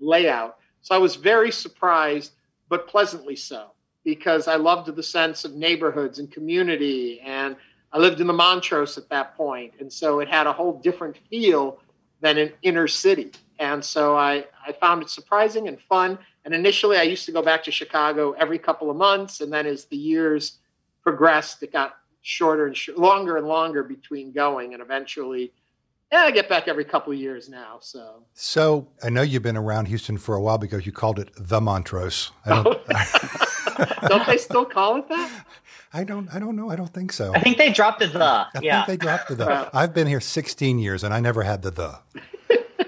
layout. 0.00 0.56
So 0.80 0.94
I 0.94 0.98
was 0.98 1.16
very 1.16 1.52
surprised, 1.52 2.32
but 2.70 2.88
pleasantly 2.88 3.36
so 3.36 3.72
because 4.04 4.48
I 4.48 4.56
loved 4.56 4.94
the 4.94 5.02
sense 5.02 5.44
of 5.44 5.54
neighborhoods 5.54 6.18
and 6.18 6.30
community. 6.30 7.20
And 7.20 7.56
I 7.92 7.98
lived 7.98 8.20
in 8.20 8.26
the 8.26 8.32
Montrose 8.32 8.96
at 8.98 9.08
that 9.10 9.36
point, 9.36 9.74
and 9.80 9.92
so 9.92 10.20
it 10.20 10.28
had 10.28 10.46
a 10.46 10.52
whole 10.52 10.80
different 10.80 11.16
feel 11.28 11.78
than 12.20 12.38
an 12.38 12.52
inner 12.62 12.88
city. 12.88 13.32
And 13.58 13.84
so 13.84 14.16
I, 14.16 14.44
I 14.66 14.72
found 14.72 15.02
it 15.02 15.10
surprising 15.10 15.68
and 15.68 15.78
fun. 15.80 16.18
And 16.44 16.54
initially, 16.54 16.96
I 16.96 17.02
used 17.02 17.26
to 17.26 17.32
go 17.32 17.42
back 17.42 17.62
to 17.64 17.70
Chicago 17.70 18.32
every 18.32 18.58
couple 18.58 18.90
of 18.90 18.96
months. 18.96 19.40
And 19.40 19.52
then 19.52 19.66
as 19.66 19.84
the 19.84 19.96
years 19.96 20.58
progressed, 21.02 21.62
it 21.62 21.72
got 21.72 21.96
shorter 22.22 22.66
and 22.66 22.76
sh- 22.76 22.90
longer 22.96 23.36
and 23.36 23.46
longer 23.46 23.82
between 23.82 24.32
going. 24.32 24.72
And 24.72 24.82
eventually, 24.82 25.52
yeah, 26.10 26.22
I 26.22 26.30
get 26.30 26.48
back 26.48 26.68
every 26.68 26.84
couple 26.84 27.12
of 27.12 27.18
years 27.18 27.48
now. 27.48 27.78
So, 27.80 28.24
so 28.34 28.88
I 29.02 29.10
know 29.10 29.22
you've 29.22 29.42
been 29.42 29.56
around 29.56 29.86
Houston 29.86 30.18
for 30.18 30.34
a 30.34 30.40
while 30.40 30.58
because 30.58 30.84
you 30.84 30.92
called 30.92 31.18
it 31.18 31.30
the 31.36 31.60
Montrose. 31.60 32.32
I 32.44 32.62
don't, 32.62 32.80
don't 34.08 34.26
they 34.26 34.38
still 34.38 34.64
call 34.64 34.96
it 34.96 35.08
that? 35.08 35.46
I 35.92 36.04
don't. 36.04 36.32
I 36.32 36.38
don't 36.38 36.56
know. 36.56 36.70
I 36.70 36.76
don't 36.76 36.92
think 36.92 37.12
so. 37.12 37.34
I 37.34 37.40
think 37.40 37.58
they 37.58 37.70
dropped 37.70 38.00
the 38.00 38.06
the. 38.06 38.24
I 38.24 38.48
yeah. 38.62 38.84
think 38.84 39.00
they 39.00 39.04
dropped 39.04 39.28
the 39.28 39.34
the. 39.34 39.70
I've 39.72 39.92
been 39.92 40.06
here 40.06 40.20
16 40.20 40.78
years 40.78 41.04
and 41.04 41.12
I 41.12 41.20
never 41.20 41.42
had 41.42 41.62
the 41.62 41.70
the. 41.70 41.98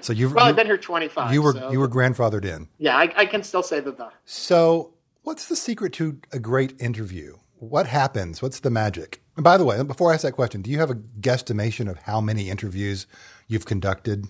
So 0.01 0.13
you've 0.13 0.35
well, 0.35 0.45
you, 0.45 0.51
I've 0.51 0.57
been 0.57 0.67
here 0.67 0.79
25. 0.79 1.33
You 1.33 1.43
were 1.43 1.53
so, 1.53 1.71
you 1.71 1.81
were 1.81 1.89
grandfathered 1.89 2.45
in. 2.45 2.69
Yeah, 2.79 2.97
I, 2.97 3.13
I, 3.17 3.27
can 3.27 3.43
still 3.43 3.63
say 3.63 3.81
the 3.81 3.93
the. 3.93 4.11
So, 4.25 4.95
what's 5.23 5.49
the 5.49 5.57
secret 5.57 5.93
to 5.95 6.21
a 6.33 6.39
great 6.39 6.81
interview? 6.81 7.39
What 7.59 7.87
happens? 7.87 8.41
What's 8.41 8.61
the 8.61 8.71
magic? 8.71 9.23
And 9.37 9.45
by 9.45 9.57
the 9.57 9.65
way, 9.65 9.83
before 9.83 10.11
I 10.11 10.15
ask 10.15 10.23
that 10.23 10.33
question, 10.33 10.63
do 10.63 10.71
you 10.71 10.79
have 10.79 10.91
a 10.91 10.95
guesstimation 10.95 11.91
of 11.91 11.99
how 12.01 12.21
many 12.21 12.51
interviews 12.51 13.07
you've 13.49 13.67
conducted 13.67 14.27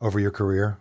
over 0.00 0.18
your 0.18 0.30
career? 0.30 0.78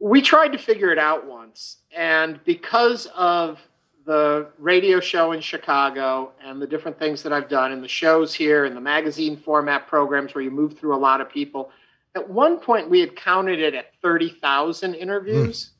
We 0.00 0.20
tried 0.20 0.48
to 0.48 0.58
figure 0.58 0.90
it 0.90 0.98
out 0.98 1.26
once, 1.26 1.78
and 1.96 2.42
because 2.44 3.06
of 3.16 3.58
the 4.04 4.48
radio 4.58 5.00
show 5.00 5.32
in 5.32 5.40
Chicago 5.40 6.32
and 6.44 6.60
the 6.60 6.66
different 6.66 6.98
things 6.98 7.22
that 7.22 7.32
I've 7.32 7.48
done, 7.48 7.72
and 7.72 7.82
the 7.82 7.88
shows 7.88 8.34
here, 8.34 8.64
and 8.64 8.76
the 8.76 8.80
magazine 8.80 9.36
format 9.36 9.86
programs 9.86 10.34
where 10.34 10.44
you 10.44 10.50
move 10.50 10.78
through 10.78 10.94
a 10.94 10.98
lot 10.98 11.20
of 11.20 11.28
people. 11.30 11.70
At 12.14 12.28
one 12.28 12.58
point, 12.58 12.88
we 12.90 13.00
had 13.00 13.16
counted 13.16 13.58
it 13.58 13.74
at 13.74 13.94
30,000 14.02 14.94
interviews, 14.94 15.64
mm. 15.64 15.70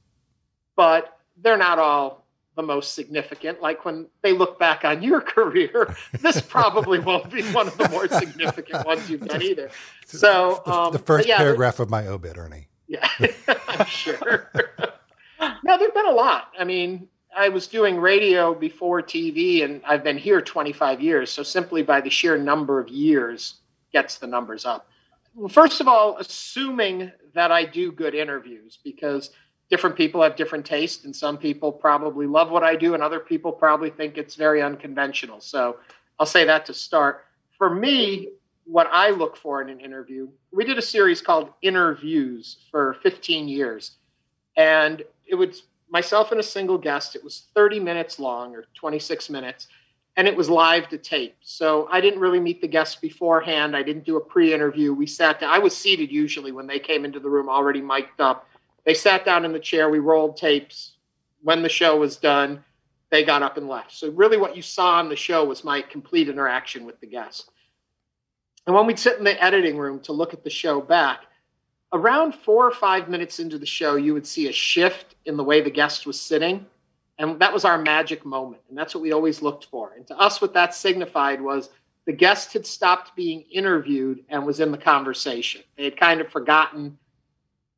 but 0.75 1.19
they're 1.37 1.59
not 1.59 1.79
all 1.79 2.25
the 2.57 2.63
most 2.63 2.95
significant. 2.95 3.61
Like 3.61 3.85
when 3.85 4.07
they 4.23 4.33
look 4.33 4.59
back 4.59 4.85
on 4.85 5.03
your 5.03 5.21
career, 5.21 5.95
this 6.21 6.41
probably 6.41 6.99
won't 6.99 7.31
be 7.31 7.43
one 7.53 7.69
of 7.69 7.77
the 7.77 7.89
more 7.89 8.09
significant 8.09 8.87
ones 8.87 9.09
you've 9.11 9.27
done 9.27 9.43
either. 9.43 9.71
So, 10.07 10.63
um, 10.67 10.93
the, 10.93 10.99
first 10.99 11.29
yeah, 11.29 11.39
paragraph 11.39 11.81
of 11.81 11.91
my 11.91 12.07
obit, 12.07 12.37
Ernie. 12.37 12.69
Yeah, 12.87 13.09
I'm 13.69 13.87
sure. 13.87 14.51
no, 15.65 15.79
there've 15.79 15.95
been 15.95 16.07
a 16.07 16.13
lot. 16.13 16.53
I 16.59 16.65
mean, 16.65 17.09
I 17.37 17.49
was 17.49 17.67
doing 17.67 17.99
radio 17.99 18.55
before 18.55 19.03
TV, 19.03 19.65
and 19.65 19.83
I've 19.87 20.05
been 20.05 20.19
here 20.19 20.41
25 20.41 21.01
years. 21.01 21.31
So 21.31 21.43
simply 21.43 21.83
by 21.83 22.01
the 22.01 22.11
sheer 22.11 22.39
number 22.39 22.79
of 22.79 22.89
years 22.89 23.55
gets 23.93 24.19
the 24.19 24.27
numbers 24.27 24.65
up. 24.65 24.89
Well, 25.35 25.49
first 25.49 25.81
of 25.81 25.89
all, 25.89 26.17
assuming 26.19 27.11
that 27.35 27.51
I 27.51 27.65
do 27.65 27.91
good 27.91 28.15
interviews, 28.15 28.79
because 28.85 29.31
different 29.69 29.97
people 29.97 30.23
have 30.23 30.37
different 30.37 30.65
tastes, 30.65 31.05
and 31.05 31.15
some 31.15 31.37
people 31.37 31.73
probably 31.73 32.27
love 32.27 32.51
what 32.51 32.63
I 32.63 32.77
do, 32.77 32.95
and 32.95 33.03
other 33.03 33.21
people 33.21 33.51
probably 33.51 33.91
think 33.91 34.17
it's 34.17 34.37
very 34.37 34.63
unconventional. 34.63 35.41
So 35.41 35.77
I'll 36.21 36.27
say 36.27 36.45
that 36.45 36.67
to 36.67 36.75
start. 36.75 37.25
For 37.59 37.69
me, 37.75 38.29
what 38.65 38.89
I 38.93 39.11
look 39.11 39.37
for 39.37 39.61
in 39.61 39.69
an 39.69 39.81
interview, 39.81 40.29
we 40.53 40.65
did 40.65 40.79
a 40.79 40.83
series 40.83 41.21
called 41.21 41.51
InnerViews 41.65 42.57
for 42.71 42.97
15 43.03 43.49
years, 43.49 43.93
and 44.57 45.03
it 45.27 45.35
was 45.35 45.65
myself 45.95 46.33
and 46.33 46.41
a 46.41 46.43
single 46.43 46.77
guest. 46.77 47.15
It 47.15 47.23
was 47.23 47.45
30 47.55 47.79
minutes 47.79 48.19
long 48.19 48.53
or 48.57 48.65
26 48.75 49.31
minutes, 49.31 49.69
and 50.17 50.27
it 50.27 50.37
was 50.37 50.51
live 50.51 50.89
to 50.89 50.99
tape. 50.99 51.37
So 51.43 51.87
I 51.89 52.01
didn't 52.01 52.19
really 52.19 52.41
meet 52.41 52.61
the 52.61 52.67
guests 52.67 52.97
beforehand. 52.97 53.77
I 53.77 53.85
didn't 53.85 54.05
do 54.05 54.17
a 54.17 54.21
pre-interview. 54.21 54.93
We 54.93 55.07
sat 55.07 55.39
down. 55.39 55.55
I 55.55 55.61
was 55.61 55.75
seated 55.75 56.11
usually 56.11 56.51
when 56.51 56.67
they 56.67 56.81
came 56.81 57.05
into 57.05 57.21
the 57.21 57.31
room, 57.31 57.49
already 57.49 57.81
mic'd 57.81 58.21
up. 58.21 58.49
They 58.85 58.93
sat 58.93 59.25
down 59.25 59.45
in 59.45 59.53
the 59.53 59.61
chair. 59.61 59.89
We 59.89 60.01
rolled 60.01 60.37
tapes. 60.37 60.95
When 61.43 61.63
the 61.63 61.69
show 61.69 61.97
was 61.97 62.17
done, 62.17 62.65
they 63.11 63.23
got 63.23 63.45
up 63.45 63.57
and 63.57 63.69
left. 63.69 63.93
So 63.93 64.11
really, 64.11 64.37
what 64.37 64.57
you 64.57 64.63
saw 64.63 64.97
on 64.97 65.09
the 65.09 65.15
show 65.15 65.45
was 65.45 65.63
my 65.63 65.81
complete 65.81 66.29
interaction 66.29 66.87
with 66.87 66.99
the 66.99 67.07
guest. 67.07 67.51
And 68.67 68.75
when 68.75 68.87
we'd 68.87 68.99
sit 68.99 69.19
in 69.19 69.25
the 69.25 69.41
editing 69.41 69.79
room 69.79 70.01
to 70.01 70.13
look 70.13 70.35
at 70.35 70.43
the 70.43 70.51
show 70.51 70.81
back, 70.81 71.21
around 71.95 72.35
four 72.35 72.67
or 72.67 72.73
five 72.73 73.09
minutes 73.09 73.39
into 73.39 73.57
the 73.57 73.65
show, 73.65 73.95
you 73.95 74.13
would 74.13 74.27
see 74.27 74.49
a 74.49 74.53
shift 74.53 75.15
in 75.25 75.37
the 75.37 75.45
way 75.45 75.61
the 75.61 75.71
guest 75.71 76.07
was 76.07 76.21
sitting. 76.21 76.67
And 77.19 77.39
that 77.39 77.53
was 77.53 77.65
our 77.65 77.79
magic 77.81 78.27
moment. 78.27 78.61
And 78.69 78.77
that's 78.77 78.95
what 78.95 79.01
we 79.01 79.13
always 79.13 79.41
looked 79.41 79.67
for. 79.67 79.93
And 79.97 80.05
to 80.09 80.19
us, 80.19 80.41
what 80.41 80.53
that 80.55 80.75
signified 80.75 81.41
was 81.41 81.71
the 82.05 82.13
guest 82.13 82.53
had 82.53 82.67
stopped 82.67 83.15
being 83.15 83.43
interviewed 83.43 84.25
and 84.29 84.45
was 84.45 84.59
in 84.59 84.73
the 84.73 84.79
conversation. 84.79 85.63
They 85.77 85.85
had 85.85 85.97
kind 85.97 86.21
of 86.21 86.29
forgotten. 86.29 86.99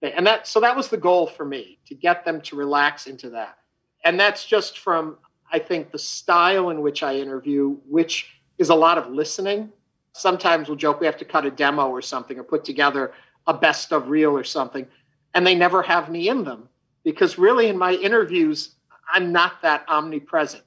And 0.01 0.27
that, 0.27 0.47
so 0.47 0.61
that 0.61 0.75
was 0.75 0.89
the 0.89 0.97
goal 0.97 1.27
for 1.27 1.45
me 1.45 1.79
to 1.87 1.95
get 1.95 2.25
them 2.25 2.41
to 2.43 2.57
relax 2.57 3.07
into 3.07 3.29
that. 3.31 3.59
And 4.05 4.19
that's 4.19 4.47
just 4.47 4.79
from, 4.79 5.19
I 5.53 5.59
think, 5.59 5.93
the 5.93 5.99
style 5.99 6.71
in 6.71 6.81
which 6.81 7.03
I 7.03 7.17
interview, 7.17 7.77
which 7.87 8.41
is 8.57 8.71
a 8.71 8.75
lot 8.75 8.97
of 8.97 9.13
listening. 9.13 9.71
Sometimes 10.15 10.69
we'll 10.69 10.79
joke 10.79 11.01
we 11.01 11.07
have 11.07 11.19
to 11.19 11.27
cut 11.27 11.45
a 11.45 11.51
demo 11.51 11.91
or 11.91 12.01
something 12.01 12.39
or 12.39 12.43
put 12.43 12.65
together 12.65 13.13
a 13.47 13.55
best 13.55 13.93
of 13.93 14.09
reel 14.09 14.37
or 14.37 14.45
something, 14.45 14.87
and 15.35 15.47
they 15.47 15.55
never 15.55 15.83
have 15.83 16.09
me 16.11 16.29
in 16.29 16.45
them 16.45 16.69
because 17.05 17.39
really 17.39 17.69
in 17.69 17.79
my 17.79 17.93
interviews, 17.93 18.75
I'm 19.13 19.33
not 19.33 19.63
that 19.63 19.85
omnipresent. 19.89 20.65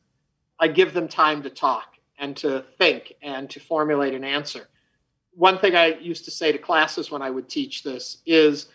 I 0.60 0.68
give 0.68 0.94
them 0.94 1.08
time 1.08 1.44
to 1.44 1.50
talk 1.50 1.96
and 2.18 2.36
to 2.38 2.66
think 2.78 3.14
and 3.22 3.50
to 3.50 3.60
formulate 3.60 4.14
an 4.14 4.24
answer. 4.24 4.68
One 5.34 5.58
thing 5.58 5.76
I 5.76 5.98
used 5.98 6.26
to 6.26 6.32
say 6.32 6.52
to 6.52 6.58
classes 6.58 7.12
when 7.12 7.22
I 7.22 7.30
would 7.30 7.50
teach 7.50 7.84
this 7.84 8.18
is 8.26 8.68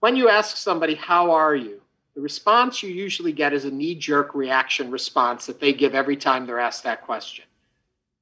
when 0.00 0.16
you 0.16 0.28
ask 0.28 0.56
somebody, 0.56 0.94
How 0.94 1.30
are 1.32 1.54
you? 1.54 1.80
the 2.14 2.20
response 2.20 2.82
you 2.82 2.90
usually 2.90 3.32
get 3.32 3.52
is 3.52 3.64
a 3.64 3.70
knee 3.70 3.94
jerk 3.94 4.34
reaction 4.34 4.90
response 4.90 5.46
that 5.46 5.60
they 5.60 5.72
give 5.72 5.94
every 5.94 6.16
time 6.16 6.44
they're 6.44 6.58
asked 6.58 6.84
that 6.84 7.02
question. 7.02 7.44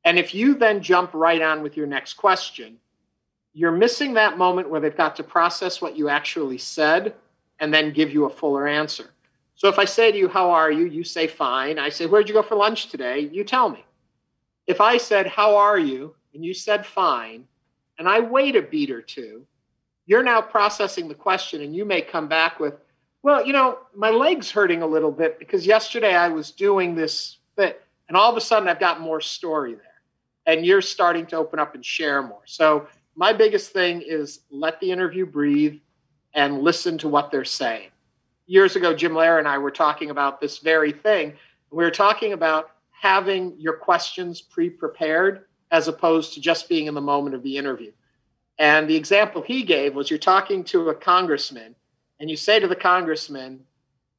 And 0.05 0.19
if 0.19 0.35
you 0.35 0.55
then 0.55 0.83
jump 0.83 1.13
right 1.15 1.41
on 1.41 1.63
with 1.63 1.77
your 1.77 1.87
next 1.87 2.15
question, 2.15 2.79
you're 3.59 3.73
missing 3.73 4.15
that 4.15 4.39
moment 4.39 4.71
where 4.71 4.81
they've 4.81 4.97
got 4.97 5.17
to 5.17 5.25
process 5.25 5.83
what 5.83 5.97
you 5.97 6.09
actually 6.09 6.59
said 6.59 7.13
and 7.59 7.75
then 7.75 7.93
give 7.93 8.13
you 8.13 8.25
a 8.25 8.31
fuller 8.31 8.69
answer. 8.69 9.11
So 9.57 9.67
if 9.69 9.81
I 9.81 9.85
say 9.85 10.13
to 10.13 10.17
you, 10.17 10.29
How 10.29 10.53
are 10.53 10.71
you? 10.71 10.85
You 10.85 11.03
say, 11.03 11.27
Fine. 11.27 11.77
I 11.77 11.89
say, 11.89 12.07
Where'd 12.07 12.29
you 12.29 12.35
go 12.35 12.43
for 12.43 12.55
lunch 12.55 12.89
today? 12.89 13.19
You 13.19 13.43
tell 13.43 13.69
me. 13.69 13.85
If 14.69 14.81
I 14.81 14.97
said, 14.97 15.27
How 15.27 15.57
are 15.57 15.79
you? 15.79 16.15
and 16.35 16.45
you 16.45 16.55
said, 16.55 16.87
Fine, 16.87 17.49
and 17.99 18.09
I 18.09 18.21
wait 18.21 18.55
a 18.55 18.63
beat 18.63 18.93
or 18.93 19.03
two, 19.03 19.45
you're 20.07 20.23
now 20.23 20.41
processing 20.41 21.09
the 21.09 21.15
question 21.17 21.63
and 21.63 21.75
you 21.75 21.85
may 21.85 22.01
come 22.01 22.29
back 22.29 22.61
with, 22.61 22.75
Well, 23.25 23.45
you 23.45 23.53
know, 23.53 23.81
my 23.93 24.11
leg's 24.11 24.53
hurting 24.53 24.83
a 24.83 24.87
little 24.87 25.11
bit 25.11 25.37
because 25.41 25.67
yesterday 25.67 26.15
I 26.15 26.29
was 26.29 26.53
doing 26.53 26.95
this 26.95 27.39
bit, 27.57 27.85
and 28.07 28.17
all 28.17 28.31
of 28.31 28.37
a 28.37 28.41
sudden 28.41 28.69
I've 28.69 28.79
got 28.79 29.01
more 29.01 29.21
story 29.21 29.75
there. 29.75 29.83
And 30.47 30.65
you're 30.65 30.81
starting 30.81 31.27
to 31.27 31.37
open 31.37 31.59
up 31.59 31.75
and 31.75 31.85
share 31.85 32.23
more. 32.23 32.43
So 32.47 32.87
my 33.19 33.33
biggest 33.33 33.73
thing 33.73 34.01
is 34.01 34.43
let 34.49 34.79
the 34.79 34.93
interview 34.93 35.27
breathe 35.27 35.81
and 36.35 36.63
listen 36.63 36.97
to 36.99 37.09
what 37.09 37.33
they're 37.33 37.45
saying. 37.45 37.89
Years 38.47 38.77
ago, 38.77 38.95
Jim 38.95 39.13
Lehrer 39.13 39.41
and 39.41 39.49
I 39.49 39.59
were 39.59 39.73
talking 39.73 40.11
about 40.11 40.41
this 40.41 40.59
very 40.59 40.93
thing. 40.93 41.35
We 41.73 41.83
were 41.83 41.91
talking 41.91 42.33
about 42.33 42.71
having 42.93 43.57
your 43.59 43.73
questions 43.73 44.41
pre 44.41 44.71
prepared 44.71 45.47
as 45.73 45.89
opposed 45.89 46.33
to 46.35 46.41
just 46.41 46.69
being 46.69 46.87
in 46.87 46.95
the 46.95 47.01
moment 47.01 47.35
of 47.35 47.43
the 47.43 47.57
interview. 47.57 47.91
And 48.61 48.89
the 48.89 48.95
example 48.95 49.43
he 49.43 49.65
gave 49.65 49.97
was 49.97 50.11
you're 50.11 50.21
talking 50.21 50.63
to 50.65 50.91
a 50.91 50.95
congressman 50.95 51.75
and 52.21 52.31
you 52.31 52.37
say 52.37 52.61
to 52.61 52.69
the 52.69 52.77
congressman, 52.77 53.59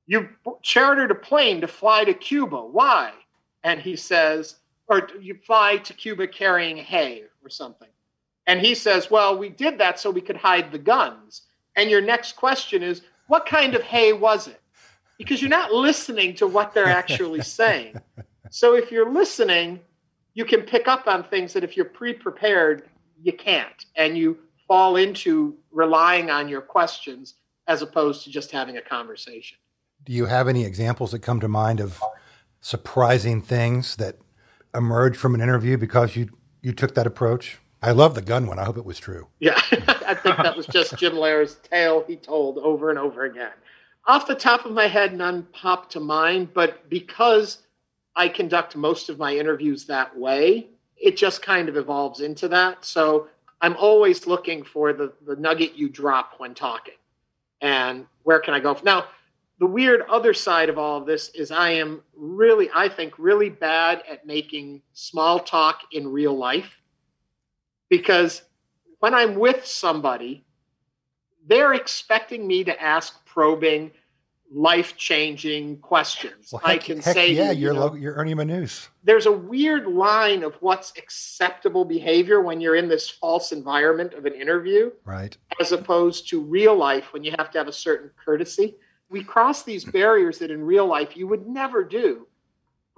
You 0.08 0.28
chartered 0.62 1.12
a 1.12 1.16
plane 1.16 1.62
to 1.62 1.68
fly 1.68 2.04
to 2.04 2.14
Cuba. 2.14 2.58
Why? 2.58 3.14
And 3.64 3.80
he 3.80 3.96
says, 3.96 4.58
Or 4.90 5.08
you 5.22 5.36
fly 5.36 5.78
to 5.78 5.94
Cuba 5.94 6.28
carrying 6.28 6.76
hay 6.76 7.24
or 7.42 7.50
something. 7.50 7.88
And 8.50 8.60
he 8.60 8.74
says, 8.74 9.12
Well, 9.12 9.38
we 9.38 9.50
did 9.50 9.78
that 9.78 10.00
so 10.00 10.10
we 10.10 10.22
could 10.22 10.36
hide 10.36 10.72
the 10.72 10.80
guns. 10.80 11.44
And 11.76 11.88
your 11.88 12.02
next 12.02 12.36
question 12.36 12.82
is, 12.82 13.04
What 13.28 13.46
kind 13.46 13.76
of 13.76 13.84
hay 13.84 14.12
was 14.12 14.48
it? 14.48 14.60
Because 15.20 15.40
you're 15.40 15.50
not 15.50 15.72
listening 15.72 16.34
to 16.36 16.48
what 16.48 16.74
they're 16.74 16.88
actually 16.88 17.42
saying. 17.60 18.02
So 18.50 18.74
if 18.74 18.92
you're 18.92 19.12
listening, 19.14 19.82
you 20.34 20.46
can 20.46 20.62
pick 20.64 20.88
up 20.88 21.06
on 21.06 21.26
things 21.26 21.54
that 21.54 21.64
if 21.64 21.78
you're 21.78 21.86
pre 21.86 22.12
prepared, 22.12 22.90
you 23.22 23.34
can't. 23.34 23.86
And 23.96 24.18
you 24.18 24.40
fall 24.68 24.96
into 24.96 25.56
relying 25.72 26.32
on 26.32 26.50
your 26.50 26.62
questions 26.62 27.36
as 27.68 27.84
opposed 27.84 28.24
to 28.24 28.32
just 28.32 28.50
having 28.50 28.78
a 28.78 28.82
conversation. 28.82 29.60
Do 30.06 30.12
you 30.12 30.26
have 30.26 30.48
any 30.48 30.66
examples 30.66 31.12
that 31.12 31.20
come 31.20 31.40
to 31.42 31.48
mind 31.48 31.80
of 31.80 32.02
surprising 32.62 33.44
things 33.44 33.98
that 33.98 34.16
emerged 34.74 35.18
from 35.18 35.36
an 35.36 35.42
interview 35.42 35.78
because 35.78 36.16
you, 36.16 36.32
you 36.64 36.74
took 36.74 36.96
that 36.96 37.06
approach? 37.06 37.60
I 37.82 37.92
love 37.92 38.14
the 38.14 38.22
gun 38.22 38.46
one. 38.46 38.60
I 38.60 38.66
hope 38.66 38.78
it 38.78 38.86
was 38.86 39.00
true. 39.00 39.28
Yeah, 39.40 39.56
I 40.06 40.14
think 40.14 40.38
that 40.38 40.56
was 40.58 40.68
just 40.68 40.98
Jim 40.98 41.14
Lehrer's 41.14 41.56
tale 41.56 42.04
he 42.06 42.16
told 42.18 42.58
over 42.58 42.90
and 42.90 43.00
over 43.00 43.24
again. 43.24 43.52
Off 44.06 44.28
the 44.28 44.36
top 44.36 44.66
of 44.66 44.72
my 44.72 44.88
head, 44.88 45.14
none 45.14 45.44
pop 45.54 45.90
to 45.92 46.00
mind, 46.00 46.54
but 46.54 46.90
because 46.90 47.60
I 48.16 48.28
conduct 48.28 48.76
most 48.76 49.10
of 49.10 49.18
my 49.18 49.36
interviews 49.36 49.86
that 49.86 50.18
way, 50.18 50.68
it 50.98 51.16
just 51.16 51.42
kind 51.42 51.70
of 51.70 51.78
evolves 51.78 52.20
into 52.20 52.48
that. 52.50 52.84
So 52.84 53.28
I'm 53.62 53.78
always 53.78 54.28
looking 54.28 54.64
for 54.64 54.92
the, 54.92 55.14
the 55.26 55.36
nugget 55.38 55.76
you 55.76 55.90
drop 55.90 56.34
when 56.38 56.54
talking. 56.54 56.96
And 57.62 58.06
where 58.24 58.40
can 58.40 58.54
I 58.54 58.60
go? 58.60 58.78
Now, 58.84 59.06
the 59.60 59.68
weird 59.68 60.02
other 60.10 60.34
side 60.34 60.70
of 60.70 60.78
all 60.78 60.98
of 60.98 61.06
this 61.06 61.30
is 61.30 61.52
I 61.52 61.72
am 61.72 62.02
really, 62.16 62.70
I 62.74 62.90
think, 62.90 63.14
really 63.18 63.50
bad 63.50 64.04
at 64.10 64.26
making 64.26 64.82
small 64.94 65.40
talk 65.40 65.82
in 65.92 66.08
real 66.08 66.38
life 66.38 66.80
because 67.90 68.44
when 69.00 69.14
I'm 69.14 69.36
with 69.36 69.66
somebody, 69.66 70.46
they're 71.48 71.74
expecting 71.74 72.46
me 72.48 72.64
to 72.66 72.82
ask 72.82 73.26
probing, 73.26 73.92
life 74.52 74.98
changing 74.98 75.78
questions. 75.78 76.50
Well, 76.52 76.62
I 76.66 76.78
can 76.80 77.00
heck 77.00 77.14
say, 77.14 77.34
yeah, 77.34 77.52
you 77.52 77.66
you're 77.66 77.74
know, 77.74 77.88
lo- 77.88 77.94
you're 77.94 78.16
Ernie 78.16 78.34
Manouse. 78.34 78.88
there's 79.04 79.28
a 79.28 79.32
weird 79.32 79.86
line 79.88 80.44
of 80.44 80.56
what's 80.60 80.92
acceptable 80.98 81.86
behavior 81.86 82.42
when 82.42 82.60
you're 82.60 82.76
in 82.76 82.88
this 82.88 83.08
false 83.10 83.52
environment 83.52 84.14
of 84.16 84.26
an 84.26 84.34
interview, 84.34 84.92
Right. 85.06 85.38
as 85.60 85.72
opposed 85.72 86.30
to 86.30 86.42
real 86.42 86.76
life 86.76 87.14
when 87.14 87.24
you 87.24 87.32
have 87.38 87.52
to 87.52 87.58
have 87.60 87.68
a 87.68 87.72
certain 87.74 88.10
courtesy. 88.24 88.76
We 89.12 89.24
cross 89.24 89.62
these 89.64 89.86
barriers 89.86 90.40
that 90.40 90.50
in 90.52 90.64
real 90.64 90.88
life 90.88 91.16
you 91.16 91.28
would 91.28 91.48
never 91.48 91.84
do. 91.84 92.26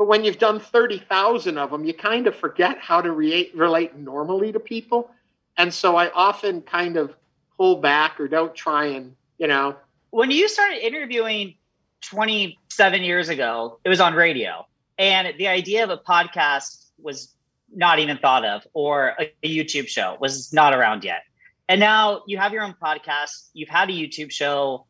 But 0.02 0.08
when 0.08 0.24
you've 0.24 0.40
done 0.40 0.60
30,000 0.60 1.60
of 1.60 1.70
them, 1.70 1.86
you 1.86 1.94
kind 1.94 2.26
of 2.26 2.36
forget 2.36 2.80
how 2.80 3.02
to 3.02 3.12
re- 3.12 3.52
relate 3.54 3.96
normally 3.96 4.52
to 4.52 4.60
people. 4.60 5.12
And 5.58 5.72
so 5.72 5.96
I 5.96 6.10
often 6.10 6.64
kind 6.64 6.98
of 6.98 7.14
pull 7.56 7.76
back 7.76 8.20
or 8.20 8.28
don't 8.28 8.56
try 8.56 8.86
and, 8.86 9.16
you 9.38 9.46
know, 9.46 9.76
When 10.10 10.32
you 10.32 10.50
started 10.50 10.84
interviewing 10.84 11.54
27 12.02 13.04
years 13.04 13.30
ago, 13.30 13.78
it 13.86 13.90
was 13.90 14.02
on 14.02 14.16
radio. 14.16 14.66
And 14.98 15.38
the 15.38 15.48
idea 15.48 15.84
of 15.84 15.92
a 15.92 15.98
podcast 16.00 16.88
was 16.98 17.36
not 17.72 18.00
even 18.00 18.18
thought 18.18 18.44
of, 18.44 18.66
or 18.74 19.14
a, 19.20 19.32
a 19.44 19.56
YouTube 19.56 19.88
show 19.88 20.18
was 20.20 20.52
not 20.52 20.74
around 20.74 21.04
yet. 21.04 21.26
And 21.70 21.80
now 21.80 22.24
you 22.26 22.40
have 22.40 22.54
your 22.54 22.64
own 22.64 22.74
podcast, 22.82 23.50
you've 23.54 23.70
had 23.70 23.92
a 23.92 23.94
YouTube 23.94 24.32
show. 24.32 24.88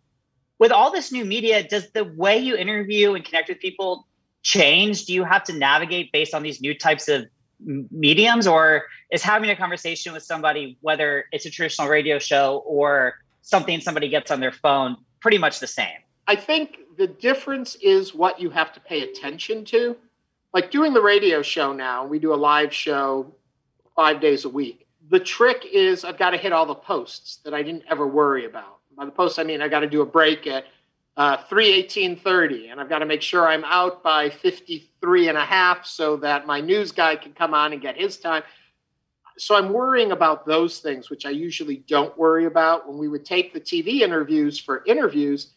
With 0.57 0.71
all 0.71 0.89
this 0.89 1.11
new 1.11 1.25
media, 1.25 1.67
does 1.67 1.91
the 1.91 2.05
way 2.05 2.37
you 2.37 2.55
interview 2.55 3.13
and 3.15 3.25
connect 3.25 3.49
with 3.49 3.59
people 3.59 4.07
change? 4.43 5.05
Do 5.05 5.13
you 5.13 5.23
have 5.23 5.43
to 5.45 5.53
navigate 5.53 6.11
based 6.11 6.33
on 6.33 6.43
these 6.43 6.61
new 6.61 6.77
types 6.77 7.07
of 7.07 7.25
mediums, 7.59 8.47
or 8.47 8.83
is 9.11 9.21
having 9.21 9.49
a 9.49 9.55
conversation 9.55 10.13
with 10.13 10.23
somebody, 10.23 10.77
whether 10.81 11.25
it's 11.31 11.45
a 11.45 11.49
traditional 11.49 11.87
radio 11.87 12.17
show 12.17 12.63
or 12.65 13.15
something 13.41 13.79
somebody 13.79 14.09
gets 14.09 14.31
on 14.31 14.39
their 14.39 14.51
phone, 14.51 14.97
pretty 15.19 15.37
much 15.37 15.59
the 15.59 15.67
same? 15.67 15.99
I 16.27 16.35
think 16.35 16.79
the 16.97 17.07
difference 17.07 17.75
is 17.75 18.13
what 18.13 18.39
you 18.39 18.49
have 18.49 18.73
to 18.73 18.79
pay 18.79 19.01
attention 19.01 19.65
to. 19.65 19.95
Like 20.53 20.71
doing 20.71 20.93
the 20.93 21.01
radio 21.01 21.41
show 21.41 21.71
now, 21.71 22.05
we 22.05 22.19
do 22.19 22.33
a 22.33 22.35
live 22.35 22.73
show 22.73 23.33
five 23.95 24.19
days 24.19 24.45
a 24.45 24.49
week. 24.49 24.87
The 25.09 25.19
trick 25.19 25.65
is 25.71 26.03
I've 26.03 26.17
got 26.17 26.31
to 26.31 26.37
hit 26.37 26.53
all 26.53 26.65
the 26.65 26.75
posts 26.75 27.37
that 27.43 27.53
I 27.53 27.63
didn't 27.63 27.83
ever 27.89 28.07
worry 28.07 28.45
about. 28.45 28.77
By 28.97 29.05
the 29.05 29.11
posts, 29.11 29.39
I 29.39 29.43
mean 29.43 29.61
I 29.61 29.67
got 29.67 29.79
to 29.79 29.87
do 29.87 30.01
a 30.01 30.05
break 30.05 30.47
at 30.47 30.65
uh, 31.17 31.37
318.30, 31.49 32.71
and 32.71 32.79
I've 32.79 32.89
got 32.89 32.99
to 32.99 33.05
make 33.05 33.21
sure 33.21 33.47
I'm 33.47 33.63
out 33.65 34.01
by 34.01 34.29
53 34.29 35.29
and 35.29 35.37
a 35.37 35.45
half 35.45 35.85
so 35.85 36.17
that 36.17 36.47
my 36.47 36.61
news 36.61 36.91
guy 36.91 37.15
can 37.15 37.33
come 37.33 37.53
on 37.53 37.73
and 37.73 37.81
get 37.81 37.97
his 37.97 38.17
time. 38.17 38.43
So 39.37 39.55
I'm 39.55 39.73
worrying 39.73 40.11
about 40.11 40.45
those 40.45 40.79
things, 40.79 41.09
which 41.09 41.25
I 41.25 41.31
usually 41.31 41.77
don't 41.87 42.17
worry 42.17 42.45
about. 42.45 42.87
When 42.87 42.97
we 42.97 43.07
would 43.07 43.25
take 43.25 43.53
the 43.53 43.59
TV 43.59 44.01
interviews 44.01 44.59
for 44.59 44.83
interviews, 44.85 45.51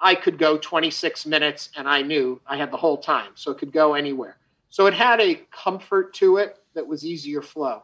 I 0.00 0.14
could 0.14 0.38
go 0.38 0.58
26 0.58 1.26
minutes 1.26 1.70
and 1.76 1.88
I 1.88 2.02
knew 2.02 2.40
I 2.46 2.56
had 2.56 2.70
the 2.70 2.76
whole 2.76 2.98
time. 2.98 3.32
So 3.34 3.50
it 3.50 3.58
could 3.58 3.72
go 3.72 3.94
anywhere. 3.94 4.36
So 4.68 4.86
it 4.86 4.94
had 4.94 5.20
a 5.20 5.40
comfort 5.50 6.14
to 6.14 6.36
it 6.36 6.58
that 6.74 6.86
was 6.86 7.04
easier 7.04 7.42
flow. 7.42 7.82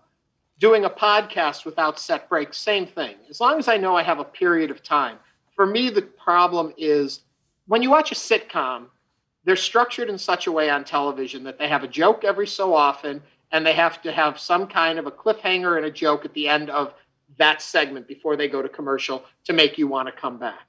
Doing 0.58 0.84
a 0.84 0.90
podcast 0.90 1.64
without 1.64 1.98
set 1.98 2.28
breaks, 2.28 2.58
same 2.58 2.86
thing. 2.86 3.16
As 3.28 3.40
long 3.40 3.58
as 3.58 3.66
I 3.66 3.78
know 3.78 3.96
I 3.96 4.02
have 4.02 4.18
a 4.18 4.24
period 4.24 4.70
of 4.70 4.82
time. 4.82 5.18
For 5.62 5.66
me, 5.68 5.90
the 5.90 6.02
problem 6.02 6.74
is 6.76 7.20
when 7.68 7.84
you 7.84 7.90
watch 7.90 8.10
a 8.10 8.16
sitcom, 8.16 8.86
they're 9.44 9.54
structured 9.54 10.10
in 10.10 10.18
such 10.18 10.48
a 10.48 10.50
way 10.50 10.68
on 10.68 10.82
television 10.82 11.44
that 11.44 11.56
they 11.56 11.68
have 11.68 11.84
a 11.84 11.86
joke 11.86 12.24
every 12.24 12.48
so 12.48 12.74
often 12.74 13.22
and 13.52 13.64
they 13.64 13.74
have 13.74 14.02
to 14.02 14.10
have 14.10 14.40
some 14.40 14.66
kind 14.66 14.98
of 14.98 15.06
a 15.06 15.12
cliffhanger 15.12 15.76
and 15.76 15.86
a 15.86 15.90
joke 15.92 16.24
at 16.24 16.34
the 16.34 16.48
end 16.48 16.68
of 16.68 16.94
that 17.38 17.62
segment 17.62 18.08
before 18.08 18.34
they 18.34 18.48
go 18.48 18.60
to 18.60 18.68
commercial 18.68 19.22
to 19.44 19.52
make 19.52 19.78
you 19.78 19.86
want 19.86 20.08
to 20.08 20.20
come 20.20 20.36
back. 20.36 20.66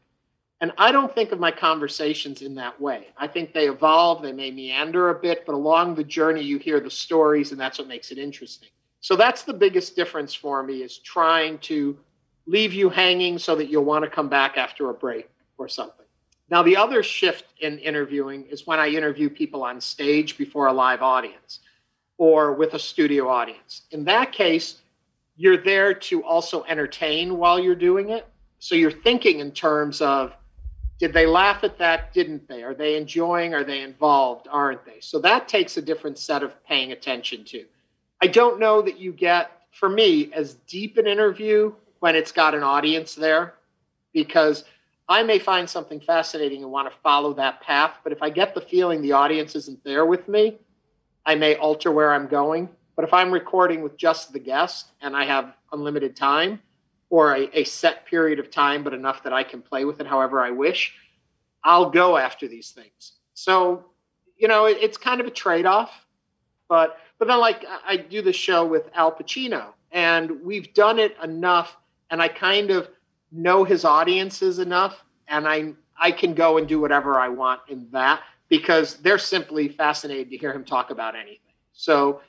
And 0.62 0.71
I 0.77 0.91
don't 0.91 1.15
think 1.15 1.31
of 1.31 1.39
my 1.39 1.50
conversations 1.50 2.43
in 2.43 2.53
that 2.53 2.79
way. 2.79 3.07
I 3.17 3.25
think 3.25 3.51
they 3.51 3.69
evolve, 3.69 4.21
they 4.21 4.31
may 4.31 4.51
meander 4.51 5.09
a 5.09 5.19
bit, 5.19 5.43
but 5.47 5.55
along 5.55 5.95
the 5.95 6.03
journey, 6.03 6.43
you 6.43 6.59
hear 6.59 6.79
the 6.79 6.91
stories, 6.91 7.51
and 7.51 7.59
that's 7.59 7.79
what 7.79 7.88
makes 7.88 8.12
it 8.12 8.19
interesting. 8.19 8.69
So 9.01 9.15
that's 9.15 9.41
the 9.41 9.55
biggest 9.55 9.95
difference 9.95 10.35
for 10.35 10.62
me 10.62 10.83
is 10.83 11.00
trying 11.00 11.57
to 11.69 11.97
leave 12.45 12.73
you 12.73 12.89
hanging 12.89 13.38
so 13.38 13.55
that 13.55 13.69
you'll 13.69 13.85
want 13.85 14.03
to 14.03 14.09
come 14.09 14.29
back 14.29 14.57
after 14.57 14.89
a 14.89 14.93
break 14.93 15.29
or 15.57 15.67
something. 15.67 16.05
Now, 16.50 16.62
the 16.62 16.77
other 16.77 17.01
shift 17.03 17.45
in 17.62 17.79
interviewing 17.79 18.45
is 18.45 18.67
when 18.67 18.79
I 18.79 18.89
interview 18.89 19.29
people 19.29 19.63
on 19.63 19.79
stage 19.79 20.38
before 20.38 20.67
a 20.67 20.73
live 20.73 21.01
audience 21.01 21.60
or 22.17 22.53
with 22.53 22.73
a 22.73 22.79
studio 22.79 23.27
audience. 23.29 23.84
In 23.91 24.03
that 24.06 24.32
case, 24.32 24.82
you're 25.36 25.58
there 25.58 25.93
to 25.93 26.23
also 26.23 26.63
entertain 26.65 27.38
while 27.38 27.60
you're 27.60 27.75
doing 27.75 28.10
it. 28.10 28.27
So 28.60 28.75
you're 28.75 28.91
thinking 28.91 29.39
in 29.39 29.51
terms 29.51 30.01
of 30.01 30.34
did 30.99 31.12
they 31.12 31.25
laugh 31.25 31.63
at 31.63 31.77
that? 31.79 32.13
Didn't 32.13 32.47
they? 32.47 32.63
Are 32.63 32.73
they 32.75 32.95
enjoying? 32.95 33.53
Are 33.53 33.63
they 33.63 33.82
involved? 33.82 34.47
Aren't 34.49 34.86
they? 34.86 34.99
So 34.99 35.19
that 35.19 35.47
takes 35.47 35.75
a 35.75 35.82
different 35.82 36.17
set 36.17 36.43
of 36.43 36.63
paying 36.65 36.91
attention 36.91 37.43
to. 37.45 37.65
I 38.21 38.27
don't 38.27 38.60
know 38.60 38.82
that 38.82 38.99
you 38.99 39.12
get, 39.12 39.51
for 39.71 39.89
me, 39.89 40.32
as 40.34 40.53
deep 40.67 40.97
an 40.97 41.08
interview 41.08 41.73
when 42.03 42.17
it's 42.17 42.33
got 42.33 42.53
an 42.53 42.63
audience 42.63 43.15
there, 43.15 43.53
because 44.11 44.65
I 45.07 45.23
may 45.23 45.39
find 45.39 45.69
something 45.69 46.01
fascinating 46.01 46.61
and 46.61 46.69
want 46.69 46.91
to 46.91 46.97
follow 47.01 47.33
that 47.35 47.61
path. 47.61 47.93
But 48.03 48.11
if 48.11 48.21
I 48.21 48.29
get 48.29 48.53
the 48.53 48.59
feeling 48.59 49.01
the 49.01 49.13
audience 49.13 49.55
isn't 49.55 49.81
there 49.85 50.05
with 50.05 50.27
me, 50.27 50.57
I 51.25 51.35
may 51.35 51.55
alter 51.55 51.93
where 51.93 52.13
I'm 52.13 52.27
going. 52.27 52.67
But 52.97 53.05
if 53.05 53.13
I'm 53.13 53.31
recording 53.31 53.81
with 53.81 53.95
just 53.95 54.33
the 54.33 54.39
guest 54.39 54.87
and 54.99 55.15
I 55.15 55.23
have 55.23 55.53
unlimited 55.71 56.13
time, 56.13 56.59
or 57.09 57.37
a, 57.37 57.49
a, 57.57 57.63
set 57.63 58.05
period 58.05 58.37
of 58.37 58.51
time, 58.51 58.83
but 58.83 58.93
enough 58.93 59.23
that 59.23 59.31
I 59.31 59.43
can 59.43 59.61
play 59.61 59.85
with 59.85 60.01
it 60.01 60.05
however 60.05 60.41
I 60.41 60.51
wish, 60.51 60.95
I'll 61.63 61.89
go 61.89 62.17
after 62.17 62.49
these 62.49 62.71
things. 62.71 63.13
So, 63.33 63.85
you 64.35 64.49
know, 64.49 64.65
it, 64.65 64.77
it's 64.81 64.97
kind 64.97 65.21
of 65.21 65.27
a 65.27 65.31
trade 65.31 65.65
off. 65.65 66.05
But 66.67 66.97
but 67.17 67.29
then 67.29 67.39
like 67.39 67.63
I 67.87 67.95
do 67.95 68.21
the 68.21 68.33
show 68.33 68.65
with 68.65 68.89
Al 68.93 69.13
Pacino 69.13 69.67
and 69.93 70.43
we've 70.43 70.73
done 70.73 70.99
it 70.99 71.15
enough 71.23 71.77
and 72.13 72.21
I 72.21 72.28
kind 72.28 72.69
of 72.69 72.89
know 73.32 73.63
his 73.63 73.84
audiences 73.84 74.60
enough 74.60 75.04
and 75.28 75.47
I 75.47 75.73
I 75.99 76.12
can 76.12 76.36
go 76.36 76.60
and 76.60 76.67
do 76.67 76.80
whatever 76.80 77.19
I 77.19 77.28
want 77.28 77.62
in 77.67 77.88
that 77.91 78.21
because 78.49 78.97
they're 78.97 79.17
simply 79.17 79.67
fascinated 79.67 80.30
to 80.30 80.38
hear 80.38 80.54
him 80.54 80.63
talk 80.63 80.91
about 80.91 81.15
anything. 81.15 81.56
So 81.73 82.21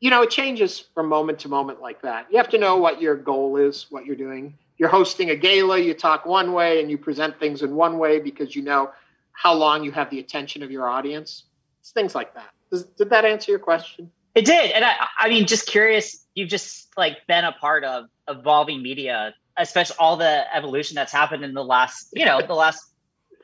you 0.00 0.10
know, 0.10 0.22
it 0.22 0.30
changes 0.30 0.80
from 0.80 1.08
moment 1.08 1.38
to 1.38 1.48
moment 1.48 1.80
like 1.80 2.02
that. 2.02 2.26
You 2.30 2.36
have 2.38 2.48
to 2.50 2.58
know 2.58 2.76
what 2.76 3.00
your 3.00 3.14
goal 3.14 3.56
is, 3.56 3.86
what 3.88 4.04
you're 4.04 4.16
doing. 4.16 4.58
You're 4.78 4.88
hosting 4.88 5.30
a 5.30 5.36
gala, 5.36 5.78
you 5.78 5.94
talk 5.94 6.26
one 6.26 6.52
way 6.52 6.80
and 6.80 6.90
you 6.90 6.98
present 6.98 7.38
things 7.38 7.62
in 7.62 7.76
one 7.76 7.98
way 7.98 8.18
because 8.18 8.56
you 8.56 8.62
know 8.62 8.90
how 9.32 9.54
long 9.54 9.84
you 9.84 9.92
have 9.92 10.10
the 10.10 10.18
attention 10.18 10.64
of 10.64 10.72
your 10.72 10.88
audience. 10.88 11.44
It's 11.80 11.92
things 11.92 12.16
like 12.16 12.34
that. 12.34 12.50
Does, 12.72 12.82
did 12.82 13.10
that 13.10 13.24
answer 13.24 13.52
your 13.52 13.60
question? 13.60 14.10
It 14.34 14.44
did. 14.44 14.72
And 14.72 14.84
I, 14.84 14.94
I 15.16 15.28
mean, 15.28 15.46
just 15.46 15.68
curious, 15.68 16.23
you've 16.34 16.48
just 16.48 16.96
like 16.96 17.26
been 17.26 17.44
a 17.44 17.52
part 17.52 17.84
of 17.84 18.06
evolving 18.28 18.82
media, 18.82 19.34
especially 19.56 19.96
all 19.98 20.16
the 20.16 20.44
evolution 20.54 20.94
that's 20.94 21.12
happened 21.12 21.44
in 21.44 21.54
the 21.54 21.64
last, 21.64 22.08
you 22.12 22.24
know, 22.24 22.40
the 22.42 22.54
last 22.54 22.92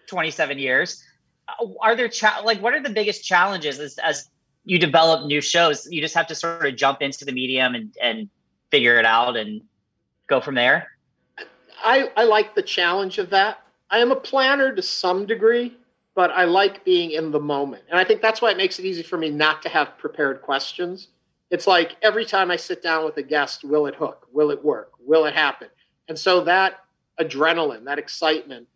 27 0.09 0.59
years. 0.59 1.05
Uh, 1.49 1.67
are 1.81 1.97
there, 1.97 2.09
cha- 2.09 2.43
like, 2.45 2.61
what 2.61 2.75
are 2.75 2.83
the 2.83 2.91
biggest 2.91 3.25
challenges 3.25 3.79
as, 3.79 3.99
as 3.99 4.29
you 4.65 4.79
develop 4.79 5.27
new 5.27 5.41
shows? 5.41 5.87
You 5.91 6.01
just 6.01 6.15
have 6.15 6.27
to 6.29 6.35
sort 6.35 6.67
of 6.67 6.77
jump 6.77 7.01
into 7.03 7.25
the 7.25 7.33
medium 7.33 7.75
and, 7.75 7.95
and 8.03 8.29
figure 8.71 8.99
it 8.99 9.07
out 9.07 9.37
and 9.37 9.63
go 10.27 10.41
from 10.41 10.55
there? 10.55 10.89
I, 11.83 12.11
I 12.17 12.25
like 12.25 12.55
the 12.55 12.63
challenge 12.63 13.19
of 13.19 13.31
that. 13.31 13.63
I 13.89 13.99
am 13.99 14.13
a 14.13 14.17
planner 14.17 14.75
to 14.75 14.83
some 14.83 15.27
degree 15.27 15.77
but 16.13 16.33
i 16.33 16.45
like 16.45 16.85
being 16.85 17.13
in 17.13 17.31
the 17.31 17.41
moment. 17.41 17.85
And 17.89 17.99
i 17.99 18.05
think 18.05 18.21
that's 18.21 18.43
why 18.43 18.51
it 18.51 18.57
makes 18.57 18.79
it 18.79 18.85
easy 18.85 19.03
for 19.03 19.17
me 19.17 19.31
not 19.31 19.63
to 19.63 19.69
have 19.69 19.97
prepared 19.97 20.43
questions 20.43 21.09
it's 21.51 21.67
like 21.67 21.97
every 22.03 22.25
time 22.25 22.51
i 22.51 22.57
sit 22.57 22.83
down 22.83 23.05
with 23.05 23.17
a 23.17 23.23
guest 23.23 23.65
will 23.65 23.87
it 23.87 23.95
hook? 23.95 24.27
Will 24.33 24.51
it 24.51 24.65
work? 24.65 24.93
Will 25.01 25.27
it 25.27 25.35
happen? 25.35 25.69
And 26.09 26.19
so 26.19 26.43
that 26.45 26.85
adrenaline 27.21 27.85
that 27.85 27.99
excitement 27.99 28.67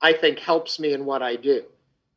i 0.00 0.12
think 0.12 0.38
helps 0.38 0.78
me 0.78 0.92
in 0.92 1.04
what 1.04 1.22
i 1.22 1.36
do. 1.36 1.64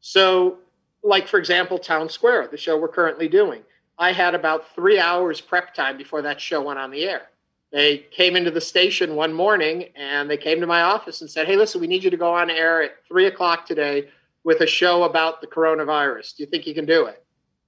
So 0.02 0.60
like 1.04 1.28
for 1.28 1.39
example 1.39 1.80
town 1.80 2.10
square 2.10 2.48
the 2.48 2.58
show 2.58 2.78
we're 2.78 2.88
currently 2.88 3.28
doing. 3.28 3.63
I 3.98 4.12
had 4.12 4.36
about 4.36 4.74
three 4.76 5.00
hours 5.00 5.39
prep 5.39 5.74
time 5.74 5.98
before 5.98 6.22
that 6.24 6.42
show 6.42 6.62
went 6.62 6.80
on 6.80 6.92
the 6.92 7.04
air. 7.04 7.24
They 7.72 8.00
came 8.12 8.36
into 8.36 8.52
the 8.52 8.62
station 8.62 9.16
one 9.16 9.34
morning 9.34 9.89
and 9.96 10.30
they 10.30 10.38
came 10.38 10.60
to 10.60 10.68
my 10.68 10.82
office 10.82 11.22
and 11.22 11.30
said 11.30 11.48
hey 11.48 11.56
listen 11.56 11.82
we 11.82 11.88
need 11.88 12.04
you 12.04 12.10
to 12.10 12.18
go 12.18 12.34
on 12.34 12.50
air 12.50 12.84
at 12.84 12.92
three 13.08 13.26
o'clock 13.26 13.66
today 13.66 14.10
with 14.44 14.62
a 14.62 14.68
show 14.68 15.04
about 15.04 15.42
the 15.42 15.48
coronavirus. 15.48 16.36
Do 16.36 16.44
you 16.44 16.48
think 16.48 16.68
you 16.68 16.74
can 16.74 16.86
do 16.86 17.06
it? 17.06 17.24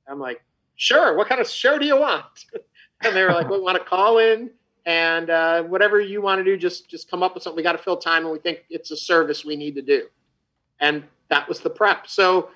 I'm 0.08 0.20
like 0.20 0.44
sure 0.76 1.16
what 1.16 1.28
kind 1.28 1.42
of 1.42 1.48
show 1.48 1.78
do 1.78 1.86
you 1.86 2.00
want 2.00 2.46
and 3.04 3.16
they 3.16 3.24
were 3.24 3.32
like 3.32 3.50
we 3.50 3.60
want 3.60 3.78
to 3.78 3.84
call 3.84 4.20
in 4.20 4.50
and 4.86 5.32
uh, 5.32 5.64
whatever 5.64 6.00
you 6.00 6.22
want 6.22 6.40
to 6.40 6.44
do 6.44 6.58
just 6.58 6.90
just 6.90 7.10
come 7.10 7.24
up 7.24 7.34
with 7.34 7.44
something 7.44 7.58
we 7.58 7.64
got 7.64 7.74
to 7.74 7.78
fill 7.78 7.98
time 7.98 8.24
and 8.24 8.32
we 8.32 8.40
think 8.40 8.60
it's 8.70 8.92
a 8.92 8.98
service 8.98 9.44
we 9.44 9.56
need 9.56 9.76
to 9.76 9.82
do 9.82 10.08
and 10.80 11.04
that 11.30 11.48
was 11.48 11.60
the 11.60 11.70
prep 11.70 12.08
so 12.08 12.50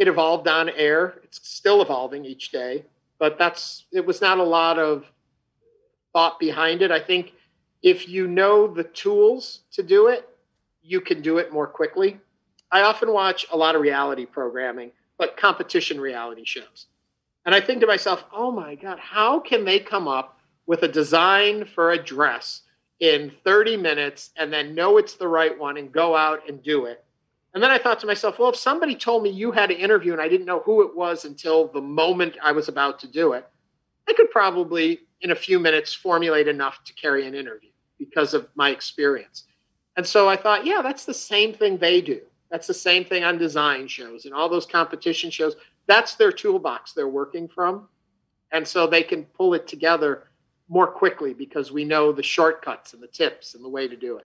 it 0.00 0.08
evolved 0.08 0.48
on 0.48 0.70
air. 0.70 1.20
It's 1.22 1.46
still 1.46 1.82
evolving 1.82 2.24
each 2.24 2.50
day, 2.50 2.86
but 3.18 3.38
that's 3.38 3.84
it 3.92 4.04
was 4.04 4.22
not 4.22 4.38
a 4.38 4.42
lot 4.42 4.78
of 4.78 5.04
thought 6.14 6.40
behind 6.40 6.80
it. 6.80 6.90
I 6.90 6.98
think 6.98 7.34
if 7.82 8.08
you 8.08 8.26
know 8.26 8.66
the 8.66 8.84
tools 8.84 9.60
to 9.72 9.82
do 9.82 10.08
it, 10.08 10.26
you 10.82 11.02
can 11.02 11.20
do 11.20 11.36
it 11.36 11.52
more 11.52 11.66
quickly. 11.66 12.18
I 12.72 12.80
often 12.80 13.12
watch 13.12 13.44
a 13.52 13.56
lot 13.56 13.74
of 13.74 13.82
reality 13.82 14.24
programming, 14.24 14.90
but 15.18 15.36
competition 15.36 16.00
reality 16.00 16.46
shows. 16.46 16.86
And 17.46 17.54
I 17.54 17.60
think 17.60 17.80
to 17.80 17.86
myself, 17.86 18.24
oh 18.32 18.50
my 18.50 18.74
God, 18.74 18.98
how 18.98 19.40
can 19.40 19.64
they 19.64 19.80
come 19.80 20.06
up 20.06 20.38
with 20.66 20.82
a 20.82 20.88
design 20.88 21.64
for 21.64 21.92
a 21.92 22.02
dress 22.02 22.62
in 23.00 23.32
30 23.44 23.76
minutes 23.78 24.30
and 24.36 24.52
then 24.52 24.74
know 24.74 24.98
it's 24.98 25.14
the 25.14 25.28
right 25.28 25.58
one 25.58 25.76
and 25.76 25.90
go 25.90 26.16
out 26.16 26.48
and 26.48 26.62
do 26.62 26.84
it? 26.84 27.04
And 27.54 27.62
then 27.62 27.70
I 27.70 27.78
thought 27.78 27.98
to 28.00 28.06
myself, 28.06 28.38
well, 28.38 28.50
if 28.50 28.56
somebody 28.56 28.94
told 28.94 29.22
me 29.22 29.30
you 29.30 29.50
had 29.50 29.70
an 29.70 29.78
interview 29.78 30.12
and 30.12 30.20
I 30.20 30.28
didn't 30.28 30.46
know 30.46 30.60
who 30.60 30.86
it 30.86 30.94
was 30.94 31.24
until 31.24 31.66
the 31.68 31.80
moment 31.80 32.36
I 32.42 32.52
was 32.52 32.68
about 32.68 33.00
to 33.00 33.08
do 33.08 33.32
it, 33.32 33.48
I 34.08 34.12
could 34.12 34.30
probably, 34.30 35.00
in 35.22 35.32
a 35.32 35.36
few 35.36 35.58
minutes, 35.58 35.92
formulate 35.92 36.46
enough 36.46 36.84
to 36.84 36.92
carry 36.94 37.26
an 37.26 37.34
interview 37.34 37.70
because 37.98 38.34
of 38.34 38.48
my 38.54 38.70
experience. 38.70 39.44
And 39.96 40.06
so 40.06 40.28
I 40.28 40.36
thought, 40.36 40.64
yeah, 40.64 40.80
that's 40.82 41.04
the 41.04 41.14
same 41.14 41.52
thing 41.52 41.76
they 41.76 42.00
do. 42.00 42.20
That's 42.50 42.66
the 42.66 42.74
same 42.74 43.04
thing 43.04 43.24
on 43.24 43.38
design 43.38 43.86
shows 43.88 44.24
and 44.24 44.34
all 44.34 44.48
those 44.48 44.66
competition 44.66 45.30
shows. 45.30 45.56
That's 45.86 46.14
their 46.14 46.32
toolbox 46.32 46.92
they're 46.92 47.08
working 47.08 47.48
from. 47.48 47.88
And 48.52 48.66
so 48.66 48.86
they 48.86 49.02
can 49.02 49.24
pull 49.24 49.54
it 49.54 49.66
together 49.66 50.28
more 50.68 50.86
quickly 50.86 51.34
because 51.34 51.72
we 51.72 51.84
know 51.84 52.12
the 52.12 52.22
shortcuts 52.22 52.94
and 52.94 53.02
the 53.02 53.08
tips 53.08 53.54
and 53.54 53.64
the 53.64 53.68
way 53.68 53.88
to 53.88 53.96
do 53.96 54.20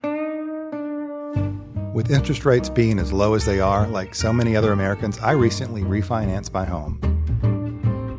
With 1.92 2.10
interest 2.10 2.44
rates 2.44 2.68
being 2.68 2.98
as 2.98 3.12
low 3.12 3.34
as 3.34 3.44
they 3.44 3.58
are, 3.58 3.86
like 3.88 4.14
so 4.14 4.32
many 4.32 4.54
other 4.54 4.72
Americans, 4.72 5.18
I 5.18 5.32
recently 5.32 5.82
refinanced 5.82 6.52
my 6.52 6.64
home. 6.64 7.00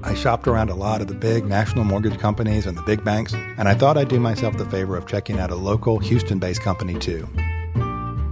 I 0.04 0.14
shopped 0.14 0.48
around 0.48 0.70
a 0.70 0.76
lot 0.76 1.02
of 1.02 1.08
the 1.08 1.14
big 1.14 1.46
national 1.46 1.84
mortgage 1.84 2.18
companies 2.18 2.66
and 2.66 2.78
the 2.78 2.82
big 2.82 3.04
banks, 3.04 3.34
and 3.34 3.68
I 3.68 3.76
thought 3.76 3.98
I'd 3.98 4.08
do 4.08 4.20
myself 4.20 4.58
the 4.58 4.66
favor 4.66 4.98
of 4.98 5.06
checking 5.06 5.40
out 5.40 5.52
a 5.52 5.56
local 5.56 6.00
Houston 6.00 6.40
based 6.40 6.62
company 6.62 6.98
too. 6.98 7.28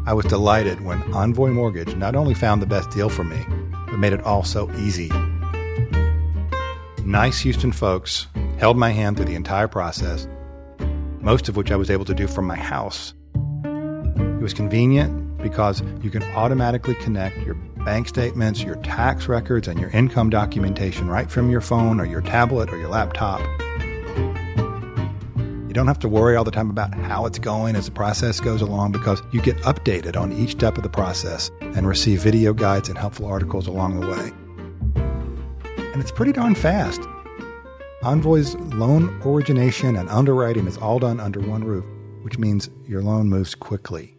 I 0.08 0.14
was 0.14 0.26
delighted 0.26 0.82
when 0.82 1.02
Envoy 1.14 1.50
Mortgage 1.50 1.96
not 1.96 2.16
only 2.16 2.34
found 2.34 2.62
the 2.62 2.68
best 2.68 2.90
deal 2.92 3.10
for 3.10 3.24
me, 3.24 3.44
but 3.86 3.98
made 3.98 4.14
it 4.14 4.24
all 4.24 4.44
so 4.44 4.72
easy. 4.78 5.10
Nice 7.04 7.40
Houston 7.40 7.72
folks 7.72 8.28
held 8.58 8.78
my 8.78 8.92
hand 8.92 9.18
through 9.18 9.26
the 9.26 9.36
entire 9.36 9.68
process, 9.68 10.28
most 11.20 11.50
of 11.50 11.56
which 11.56 11.72
I 11.72 11.76
was 11.76 11.90
able 11.90 12.06
to 12.06 12.14
do 12.14 12.28
from 12.28 12.46
my 12.46 12.56
house. 12.56 13.14
It 13.66 14.42
was 14.42 14.54
convenient 14.54 15.38
because 15.38 15.84
you 16.02 16.10
can 16.10 16.24
automatically 16.36 16.96
connect 16.96 17.38
your 17.46 17.56
bank 17.86 18.08
statements, 18.08 18.64
your 18.64 18.76
tax 18.78 19.28
records, 19.28 19.68
and 19.68 19.80
your 19.80 19.92
income 19.92 20.30
documentation 20.30 21.08
right 21.08 21.30
from 21.30 21.52
your 21.52 21.62
phone 21.62 22.00
or 22.00 22.06
your 22.06 22.22
tablet 22.22 22.72
or 22.72 22.78
your 22.78 22.90
laptop 22.90 23.42
don't 25.76 25.88
have 25.88 26.00
to 26.00 26.08
worry 26.08 26.38
all 26.38 26.46
the 26.46 26.52
time 26.52 26.70
about 26.70 26.94
how 26.96 27.26
it's 27.26 27.38
going 27.38 27.76
as 27.76 27.86
the 27.86 27.92
process 27.92 28.40
goes 28.40 28.62
along 28.62 28.94
because 28.94 29.22
you 29.32 29.42
get 29.42 29.58
updated 29.58 30.16
on 30.16 30.32
each 30.32 30.52
step 30.52 30.78
of 30.78 30.84
the 30.84 30.90
process 30.90 31.52
and 31.62 31.86
receive 31.86 32.22
video 32.22 32.54
guides 32.54 32.88
and 32.88 32.98
helpful 32.98 33.26
articles 33.26 33.68
along 33.68 34.00
the 34.00 34.08
way. 34.08 34.32
And 35.92 36.02
it's 36.02 36.12
pretty 36.12 36.32
darn 36.32 36.56
fast. 36.56 37.02
Envoy's 38.04 38.56
loan 38.56 39.22
origination 39.26 39.98
and 39.98 40.08
underwriting 40.10 40.66
is 40.66 40.78
all 40.78 40.98
done 40.98 41.20
under 41.20 41.42
one 41.42 41.66
roof, 41.66 41.86
which 42.22 42.38
means 42.38 42.70
your 42.88 43.02
loan 43.02 43.30
moves 43.30 43.54
quickly. 43.54 44.16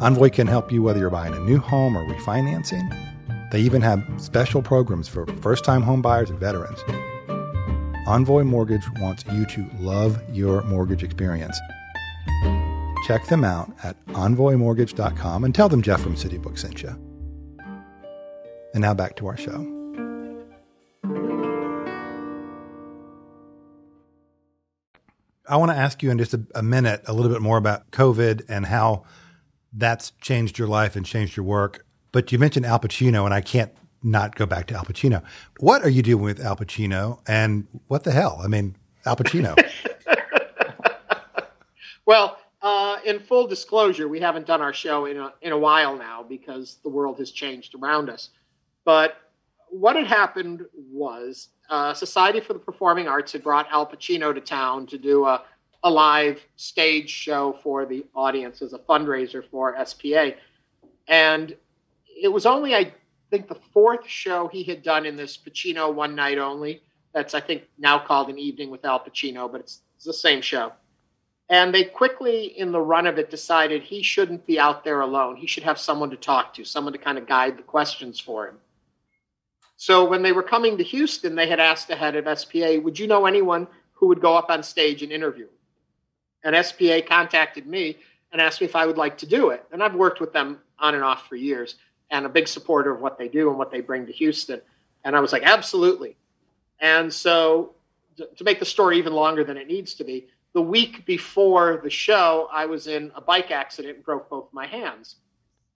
Envoy 0.00 0.30
can 0.30 0.46
help 0.46 0.72
you 0.72 0.82
whether 0.82 1.00
you're 1.00 1.10
buying 1.10 1.34
a 1.34 1.40
new 1.40 1.58
home 1.58 1.98
or 1.98 2.06
refinancing. 2.06 2.88
They 3.50 3.60
even 3.60 3.82
have 3.82 4.02
special 4.16 4.62
programs 4.62 5.06
for 5.06 5.26
first 5.42 5.64
time 5.64 5.82
home 5.82 6.00
buyers 6.00 6.30
and 6.30 6.38
veterans. 6.38 6.82
Envoy 8.08 8.42
Mortgage 8.42 8.90
wants 9.00 9.22
you 9.30 9.44
to 9.44 9.68
love 9.80 10.18
your 10.32 10.62
mortgage 10.62 11.02
experience. 11.02 11.60
Check 13.06 13.26
them 13.26 13.44
out 13.44 13.70
at 13.82 14.02
envoymortgage.com 14.06 15.44
and 15.44 15.54
tell 15.54 15.68
them 15.68 15.82
Jeff 15.82 16.00
from 16.00 16.14
CityBook 16.14 16.58
sent 16.58 16.82
you. 16.82 16.88
And 18.72 18.80
now 18.80 18.94
back 18.94 19.16
to 19.16 19.26
our 19.26 19.36
show. 19.36 19.60
I 25.46 25.56
want 25.56 25.70
to 25.70 25.76
ask 25.76 26.02
you 26.02 26.10
in 26.10 26.16
just 26.16 26.32
a, 26.32 26.42
a, 26.54 26.62
minute 26.62 27.02
a 27.06 27.12
little 27.12 27.30
bit 27.30 27.42
more 27.42 27.58
about 27.58 27.90
COVID 27.90 28.46
and 28.48 28.64
how 28.64 29.04
that's 29.70 30.12
changed 30.22 30.58
your 30.58 30.68
life 30.68 30.96
and 30.96 31.04
changed 31.04 31.36
your 31.36 31.44
work. 31.44 31.84
But 32.12 32.32
you 32.32 32.38
mentioned 32.38 32.64
Al 32.64 32.80
Pacino, 32.80 33.26
and 33.26 33.34
I 33.34 33.42
can't 33.42 33.70
not 34.02 34.34
go 34.36 34.46
back 34.46 34.66
to 34.68 34.74
Al 34.74 34.84
Pacino. 34.84 35.22
What 35.58 35.82
are 35.82 35.88
you 35.88 36.02
doing 36.02 36.22
with 36.22 36.40
Al 36.40 36.56
Pacino? 36.56 37.20
And 37.26 37.66
what 37.88 38.04
the 38.04 38.12
hell? 38.12 38.40
I 38.42 38.48
mean, 38.48 38.76
Al 39.04 39.16
Pacino. 39.16 39.56
well, 42.06 42.38
uh, 42.62 42.96
in 43.04 43.20
full 43.20 43.46
disclosure, 43.46 44.08
we 44.08 44.20
haven't 44.20 44.46
done 44.46 44.60
our 44.60 44.72
show 44.72 45.06
in 45.06 45.16
a, 45.16 45.32
in 45.42 45.52
a 45.52 45.58
while 45.58 45.96
now 45.96 46.22
because 46.22 46.78
the 46.82 46.88
world 46.88 47.18
has 47.18 47.30
changed 47.30 47.74
around 47.74 48.10
us. 48.10 48.30
But 48.84 49.16
what 49.70 49.96
had 49.96 50.06
happened 50.06 50.64
was 50.74 51.48
uh, 51.68 51.94
Society 51.94 52.40
for 52.40 52.54
the 52.54 52.58
Performing 52.58 53.06
Arts 53.06 53.32
had 53.32 53.42
brought 53.42 53.70
Al 53.70 53.86
Pacino 53.86 54.34
to 54.34 54.40
town 54.40 54.86
to 54.86 54.98
do 54.98 55.24
a, 55.24 55.42
a 55.84 55.90
live 55.90 56.40
stage 56.56 57.10
show 57.10 57.58
for 57.62 57.86
the 57.86 58.04
audience 58.14 58.62
as 58.62 58.72
a 58.72 58.78
fundraiser 58.78 59.44
for 59.50 59.76
SPA. 59.84 60.32
And 61.06 61.54
it 62.20 62.28
was 62.28 62.46
only, 62.46 62.74
I 62.74 62.92
think 63.30 63.48
the 63.48 63.58
fourth 63.72 64.06
show 64.06 64.48
he 64.48 64.62
had 64.62 64.82
done 64.82 65.06
in 65.06 65.16
this 65.16 65.36
Pacino 65.36 65.92
One 65.92 66.14
Night 66.14 66.38
Only. 66.38 66.82
That's 67.12 67.34
I 67.34 67.40
think 67.40 67.64
now 67.78 67.98
called 67.98 68.30
An 68.30 68.38
Evening 68.38 68.70
with 68.70 68.84
Al 68.84 69.00
Pacino, 69.00 69.50
but 69.50 69.60
it's, 69.60 69.80
it's 69.96 70.04
the 70.04 70.12
same 70.12 70.40
show. 70.40 70.72
And 71.50 71.74
they 71.74 71.84
quickly, 71.84 72.58
in 72.58 72.72
the 72.72 72.80
run 72.80 73.06
of 73.06 73.18
it, 73.18 73.30
decided 73.30 73.82
he 73.82 74.02
shouldn't 74.02 74.46
be 74.46 74.60
out 74.60 74.84
there 74.84 75.00
alone. 75.00 75.36
He 75.36 75.46
should 75.46 75.62
have 75.62 75.78
someone 75.78 76.10
to 76.10 76.16
talk 76.16 76.52
to, 76.54 76.64
someone 76.64 76.92
to 76.92 76.98
kind 76.98 77.16
of 77.16 77.26
guide 77.26 77.56
the 77.56 77.62
questions 77.62 78.20
for 78.20 78.48
him. 78.48 78.56
So 79.76 80.04
when 80.04 80.22
they 80.22 80.32
were 80.32 80.42
coming 80.42 80.76
to 80.76 80.84
Houston, 80.84 81.34
they 81.34 81.48
had 81.48 81.60
asked 81.60 81.88
the 81.88 81.96
head 81.96 82.16
of 82.16 82.38
SPA, 82.38 82.78
"Would 82.80 82.98
you 82.98 83.06
know 83.06 83.24
anyone 83.24 83.66
who 83.92 84.08
would 84.08 84.20
go 84.20 84.36
up 84.36 84.50
on 84.50 84.62
stage 84.62 85.02
and 85.02 85.12
interview?" 85.12 85.48
And 86.44 86.54
SPA 86.54 87.00
contacted 87.00 87.66
me 87.66 87.96
and 88.30 88.42
asked 88.42 88.60
me 88.60 88.66
if 88.66 88.76
I 88.76 88.84
would 88.84 88.98
like 88.98 89.16
to 89.18 89.26
do 89.26 89.50
it. 89.50 89.64
And 89.72 89.82
I've 89.82 89.94
worked 89.94 90.20
with 90.20 90.32
them 90.32 90.60
on 90.78 90.94
and 90.94 91.04
off 91.04 91.28
for 91.28 91.36
years 91.36 91.76
and 92.10 92.26
a 92.26 92.28
big 92.28 92.48
supporter 92.48 92.90
of 92.90 93.00
what 93.00 93.18
they 93.18 93.28
do 93.28 93.48
and 93.48 93.58
what 93.58 93.70
they 93.70 93.80
bring 93.80 94.06
to 94.06 94.12
Houston. 94.12 94.60
And 95.04 95.16
I 95.16 95.20
was 95.20 95.32
like, 95.32 95.42
absolutely. 95.42 96.16
And 96.80 97.12
so, 97.12 97.74
to 98.36 98.44
make 98.44 98.58
the 98.58 98.64
story 98.64 98.98
even 98.98 99.12
longer 99.12 99.44
than 99.44 99.56
it 99.56 99.68
needs 99.68 99.94
to 99.94 100.04
be, 100.04 100.26
the 100.52 100.62
week 100.62 101.04
before 101.06 101.80
the 101.82 101.90
show, 101.90 102.48
I 102.52 102.66
was 102.66 102.86
in 102.86 103.12
a 103.14 103.20
bike 103.20 103.50
accident 103.50 103.96
and 103.96 104.04
broke 104.04 104.28
both 104.28 104.48
my 104.52 104.66
hands. 104.66 105.16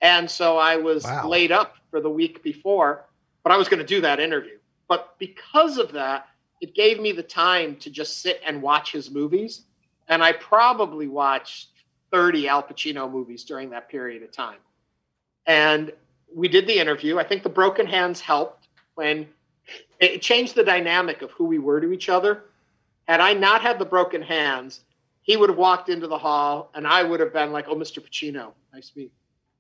And 0.01 0.29
so 0.29 0.59
I 0.59 0.77
was 0.77 1.05
wow. 1.05 1.29
laid 1.29 1.53
up 1.53 1.77
for 1.91 2.01
the 2.01 2.11
week 2.11 2.43
before, 2.43 3.05
but 3.45 3.53
I 3.53 3.57
was 3.57 3.69
going 3.69 3.79
to 3.79 3.87
do 3.87 4.01
that 4.01 4.19
interview. 4.19 4.59
But 4.89 5.15
because 5.19 5.79
of 5.79 5.93
that, 5.93 6.27
it 6.61 6.75
gave 6.75 7.01
me 7.01 7.13
the 7.13 7.23
time 7.23 7.77
to 7.77 7.91
just 7.91 8.23
sit 8.23 8.41
and 8.45 8.61
watch 8.61 8.93
his 8.93 9.11
movies. 9.11 9.63
And 10.09 10.23
I 10.23 10.33
probably 10.33 11.07
watched 11.07 11.69
30 12.11 12.49
Al 12.49 12.63
Pacino 12.63 13.11
movies 13.11 13.45
during 13.45 13.71
that 13.71 13.89
period 13.89 14.23
of 14.23 14.33
time. 14.33 14.59
And 15.47 15.93
we 16.35 16.49
did 16.49 16.67
the 16.67 16.79
interview. 16.79 17.19
I 17.19 17.25
think 17.25 17.43
the 17.43 17.49
broken 17.49 17.87
hands 17.87 18.21
helped 18.21 18.69
when 18.95 19.29
it 20.01 20.23
changed 20.23 20.55
the 20.55 20.65
dynamic 20.65 21.23
of 21.23 21.31
who 21.33 21.45
we 21.45 21.59
were 21.59 21.81
to 21.81 21.93
each 21.93 22.09
other. 22.09 22.45
Had 23.07 23.21
I 23.21 23.33
not 23.33 23.63
had 23.63 23.79
the 23.79 23.85
broken 23.85 24.23
hands, 24.23 24.81
he 25.23 25.37
would 25.37 25.49
have 25.49 25.59
walked 25.59 25.89
into 25.89 26.07
the 26.07 26.19
hall 26.19 26.71
and 26.75 26.87
I 26.87 27.03
would 27.03 27.21
have 27.21 27.33
been 27.33 27.53
like, 27.53 27.67
oh, 27.69 27.77
Mr. 27.77 28.01
Pacino, 28.01 28.53
nice 28.73 28.91
to 28.91 28.99
meet. 28.99 29.13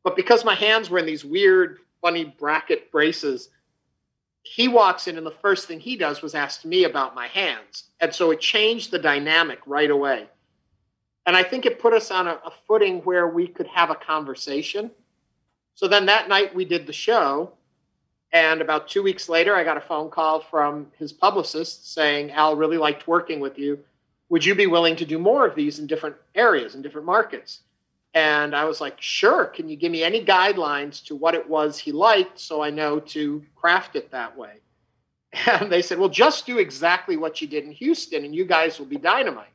But 0.02 0.16
because 0.16 0.44
my 0.44 0.54
hands 0.54 0.90
were 0.90 0.98
in 0.98 1.06
these 1.06 1.24
weird, 1.24 1.78
funny 2.00 2.24
bracket 2.24 2.90
braces, 2.90 3.50
he 4.42 4.66
walks 4.66 5.06
in 5.06 5.16
and 5.16 5.26
the 5.26 5.30
first 5.30 5.68
thing 5.68 5.78
he 5.78 5.96
does 5.96 6.20
was 6.20 6.34
ask 6.34 6.64
me 6.64 6.84
about 6.84 7.14
my 7.14 7.28
hands. 7.28 7.84
And 8.00 8.12
so 8.12 8.32
it 8.32 8.40
changed 8.40 8.90
the 8.90 8.98
dynamic 8.98 9.60
right 9.66 9.90
away. 9.90 10.26
And 11.26 11.36
I 11.36 11.44
think 11.44 11.64
it 11.64 11.78
put 11.78 11.92
us 11.92 12.10
on 12.10 12.26
a, 12.26 12.32
a 12.32 12.52
footing 12.66 12.98
where 13.00 13.28
we 13.28 13.46
could 13.46 13.68
have 13.68 13.90
a 13.90 13.94
conversation 13.94 14.90
so 15.74 15.88
then 15.88 16.06
that 16.06 16.28
night 16.28 16.54
we 16.54 16.64
did 16.64 16.86
the 16.86 16.92
show. 16.92 17.52
And 18.32 18.62
about 18.62 18.88
two 18.88 19.02
weeks 19.02 19.28
later, 19.28 19.54
I 19.54 19.64
got 19.64 19.76
a 19.76 19.80
phone 19.80 20.10
call 20.10 20.40
from 20.40 20.86
his 20.98 21.12
publicist 21.12 21.92
saying, 21.92 22.30
Al 22.30 22.56
really 22.56 22.78
liked 22.78 23.06
working 23.06 23.40
with 23.40 23.58
you. 23.58 23.78
Would 24.30 24.44
you 24.44 24.54
be 24.54 24.66
willing 24.66 24.96
to 24.96 25.04
do 25.04 25.18
more 25.18 25.46
of 25.46 25.54
these 25.54 25.78
in 25.78 25.86
different 25.86 26.16
areas, 26.34 26.74
in 26.74 26.80
different 26.80 27.06
markets? 27.06 27.60
And 28.14 28.54
I 28.54 28.64
was 28.64 28.80
like, 28.80 29.00
sure. 29.00 29.46
Can 29.46 29.68
you 29.68 29.76
give 29.76 29.92
me 29.92 30.02
any 30.02 30.24
guidelines 30.24 31.04
to 31.04 31.14
what 31.14 31.34
it 31.34 31.48
was 31.48 31.78
he 31.78 31.92
liked 31.92 32.38
so 32.38 32.62
I 32.62 32.70
know 32.70 33.00
to 33.00 33.42
craft 33.54 33.96
it 33.96 34.10
that 34.10 34.36
way? 34.36 34.54
And 35.46 35.72
they 35.72 35.80
said, 35.80 35.98
well, 35.98 36.10
just 36.10 36.44
do 36.44 36.58
exactly 36.58 37.16
what 37.16 37.40
you 37.40 37.48
did 37.48 37.64
in 37.64 37.72
Houston 37.72 38.26
and 38.26 38.34
you 38.34 38.44
guys 38.44 38.78
will 38.78 38.86
be 38.86 38.98
dynamite. 38.98 39.51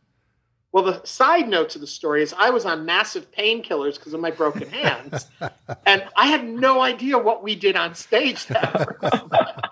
Well, 0.77 0.85
the 0.85 1.03
side 1.07 1.49
note 1.49 1.69
to 1.69 1.79
the 1.79 1.87
story 1.87 2.21
is 2.21 2.35
I 2.37 2.51
was 2.51 2.63
on 2.63 2.85
massive 2.85 3.31
painkillers 3.31 3.95
because 3.95 4.13
of 4.13 4.19
my 4.19 4.29
broken 4.29 4.69
hands, 4.69 5.25
and 5.87 6.05
I 6.15 6.27
had 6.27 6.47
no 6.47 6.81
idea 6.81 7.17
what 7.17 7.41
we 7.41 7.55
did 7.55 7.75
on 7.75 7.95
stage 7.95 8.45
that 8.45 8.87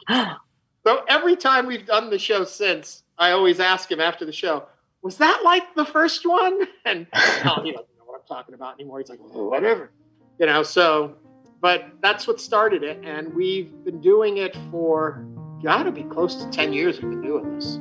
so 0.83 1.05
every 1.07 1.35
time 1.35 1.67
we've 1.67 1.85
done 1.85 2.09
the 2.09 2.17
show 2.17 2.43
since, 2.43 3.03
I 3.19 3.33
always 3.33 3.59
ask 3.59 3.91
him 3.91 4.01
after 4.01 4.25
the 4.25 4.31
show, 4.31 4.65
"Was 5.03 5.17
that 5.17 5.41
like 5.43 5.75
the 5.75 5.85
first 5.85 6.25
one?" 6.25 6.61
And 6.85 7.05
oh, 7.13 7.61
he 7.61 7.71
doesn't 7.71 7.97
know 7.99 8.05
what 8.05 8.19
I'm 8.19 8.27
talking 8.27 8.55
about 8.55 8.73
anymore. 8.79 8.97
He's 8.97 9.09
like, 9.09 9.19
"Whatever," 9.19 9.91
you 10.39 10.47
know. 10.47 10.63
So, 10.63 11.17
but 11.61 11.85
that's 12.01 12.25
what 12.25 12.41
started 12.41 12.81
it. 12.81 12.99
And 13.03 13.31
we've 13.35 13.71
been 13.85 14.01
doing 14.01 14.37
it 14.37 14.57
for, 14.71 15.23
got 15.61 15.83
to 15.83 15.91
be 15.91 16.01
close 16.01 16.35
to 16.43 16.49
10 16.49 16.73
years 16.73 16.99
we've 16.99 17.11
been 17.11 17.21
doing 17.21 17.53
this. 17.53 17.75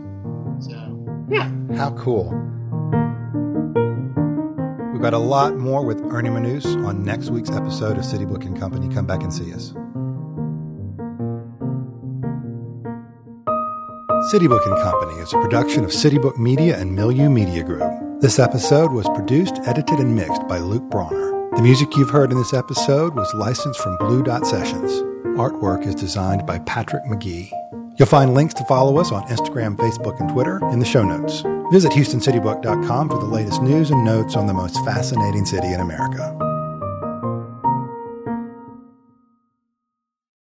So, 0.67 1.27
yeah. 1.31 1.51
How 1.75 1.93
cool. 1.93 2.54
Got 5.05 5.13
a 5.13 5.19
lot 5.19 5.55
more 5.55 5.85
with 5.85 6.01
Ernie 6.01 6.31
Manouse 6.31 6.65
on 6.87 7.05
next 7.05 7.29
week's 7.29 7.51
episode 7.51 7.99
of 7.99 8.07
City 8.07 8.25
Book 8.25 8.47
and 8.47 8.59
Company. 8.59 8.89
Come 8.89 9.05
back 9.05 9.23
and 9.23 9.31
see 9.31 9.53
us. 9.53 9.75
City 14.31 14.49
Book 14.49 14.65
and 14.65 14.75
Company 14.79 15.21
is 15.21 15.35
a 15.35 15.43
production 15.43 15.85
of 15.85 15.93
City 15.93 16.17
Book 16.17 16.39
Media 16.39 16.81
and 16.81 16.97
Milieu 16.97 17.29
Media 17.29 17.63
Group. 17.63 17.83
This 18.23 18.39
episode 18.39 18.93
was 18.93 19.07
produced, 19.11 19.61
edited, 19.67 19.99
and 19.99 20.17
mixed 20.17 20.49
by 20.49 20.57
Luke 20.57 20.89
Bronner. 20.89 21.51
The 21.55 21.63
music 21.63 21.95
you've 21.99 22.09
heard 22.09 22.33
in 22.33 22.39
this 22.39 22.55
episode 22.55 23.15
was 23.15 23.31
licensed 23.35 23.81
from 23.81 23.99
Blue 23.99 24.23
Dot 24.23 24.47
Sessions. 24.47 24.91
Artwork 25.37 25.87
is 25.87 25.95
designed 25.95 26.47
by 26.47 26.61
Patrick 26.61 27.05
McGee. 27.05 27.51
You'll 27.99 28.09
find 28.09 28.33
links 28.33 28.55
to 28.55 28.65
follow 28.65 28.97
us 28.97 29.13
on 29.13 29.23
Instagram, 29.25 29.77
Facebook, 29.77 30.19
and 30.19 30.31
Twitter 30.31 30.61
in 30.71 30.79
the 30.79 30.87
show 30.87 31.05
notes. 31.05 31.43
Visit 31.75 31.91
HoustonCityBook.com 31.91 33.09
for 33.09 33.19
the 33.19 33.25
latest 33.25 33.61
news 33.61 33.91
and 33.91 34.05
notes 34.05 34.37
on 34.37 34.47
the 34.47 34.55
most 34.55 34.77
fascinating 34.85 35.45
city 35.45 35.73
in 35.73 35.81
America. 35.81 36.44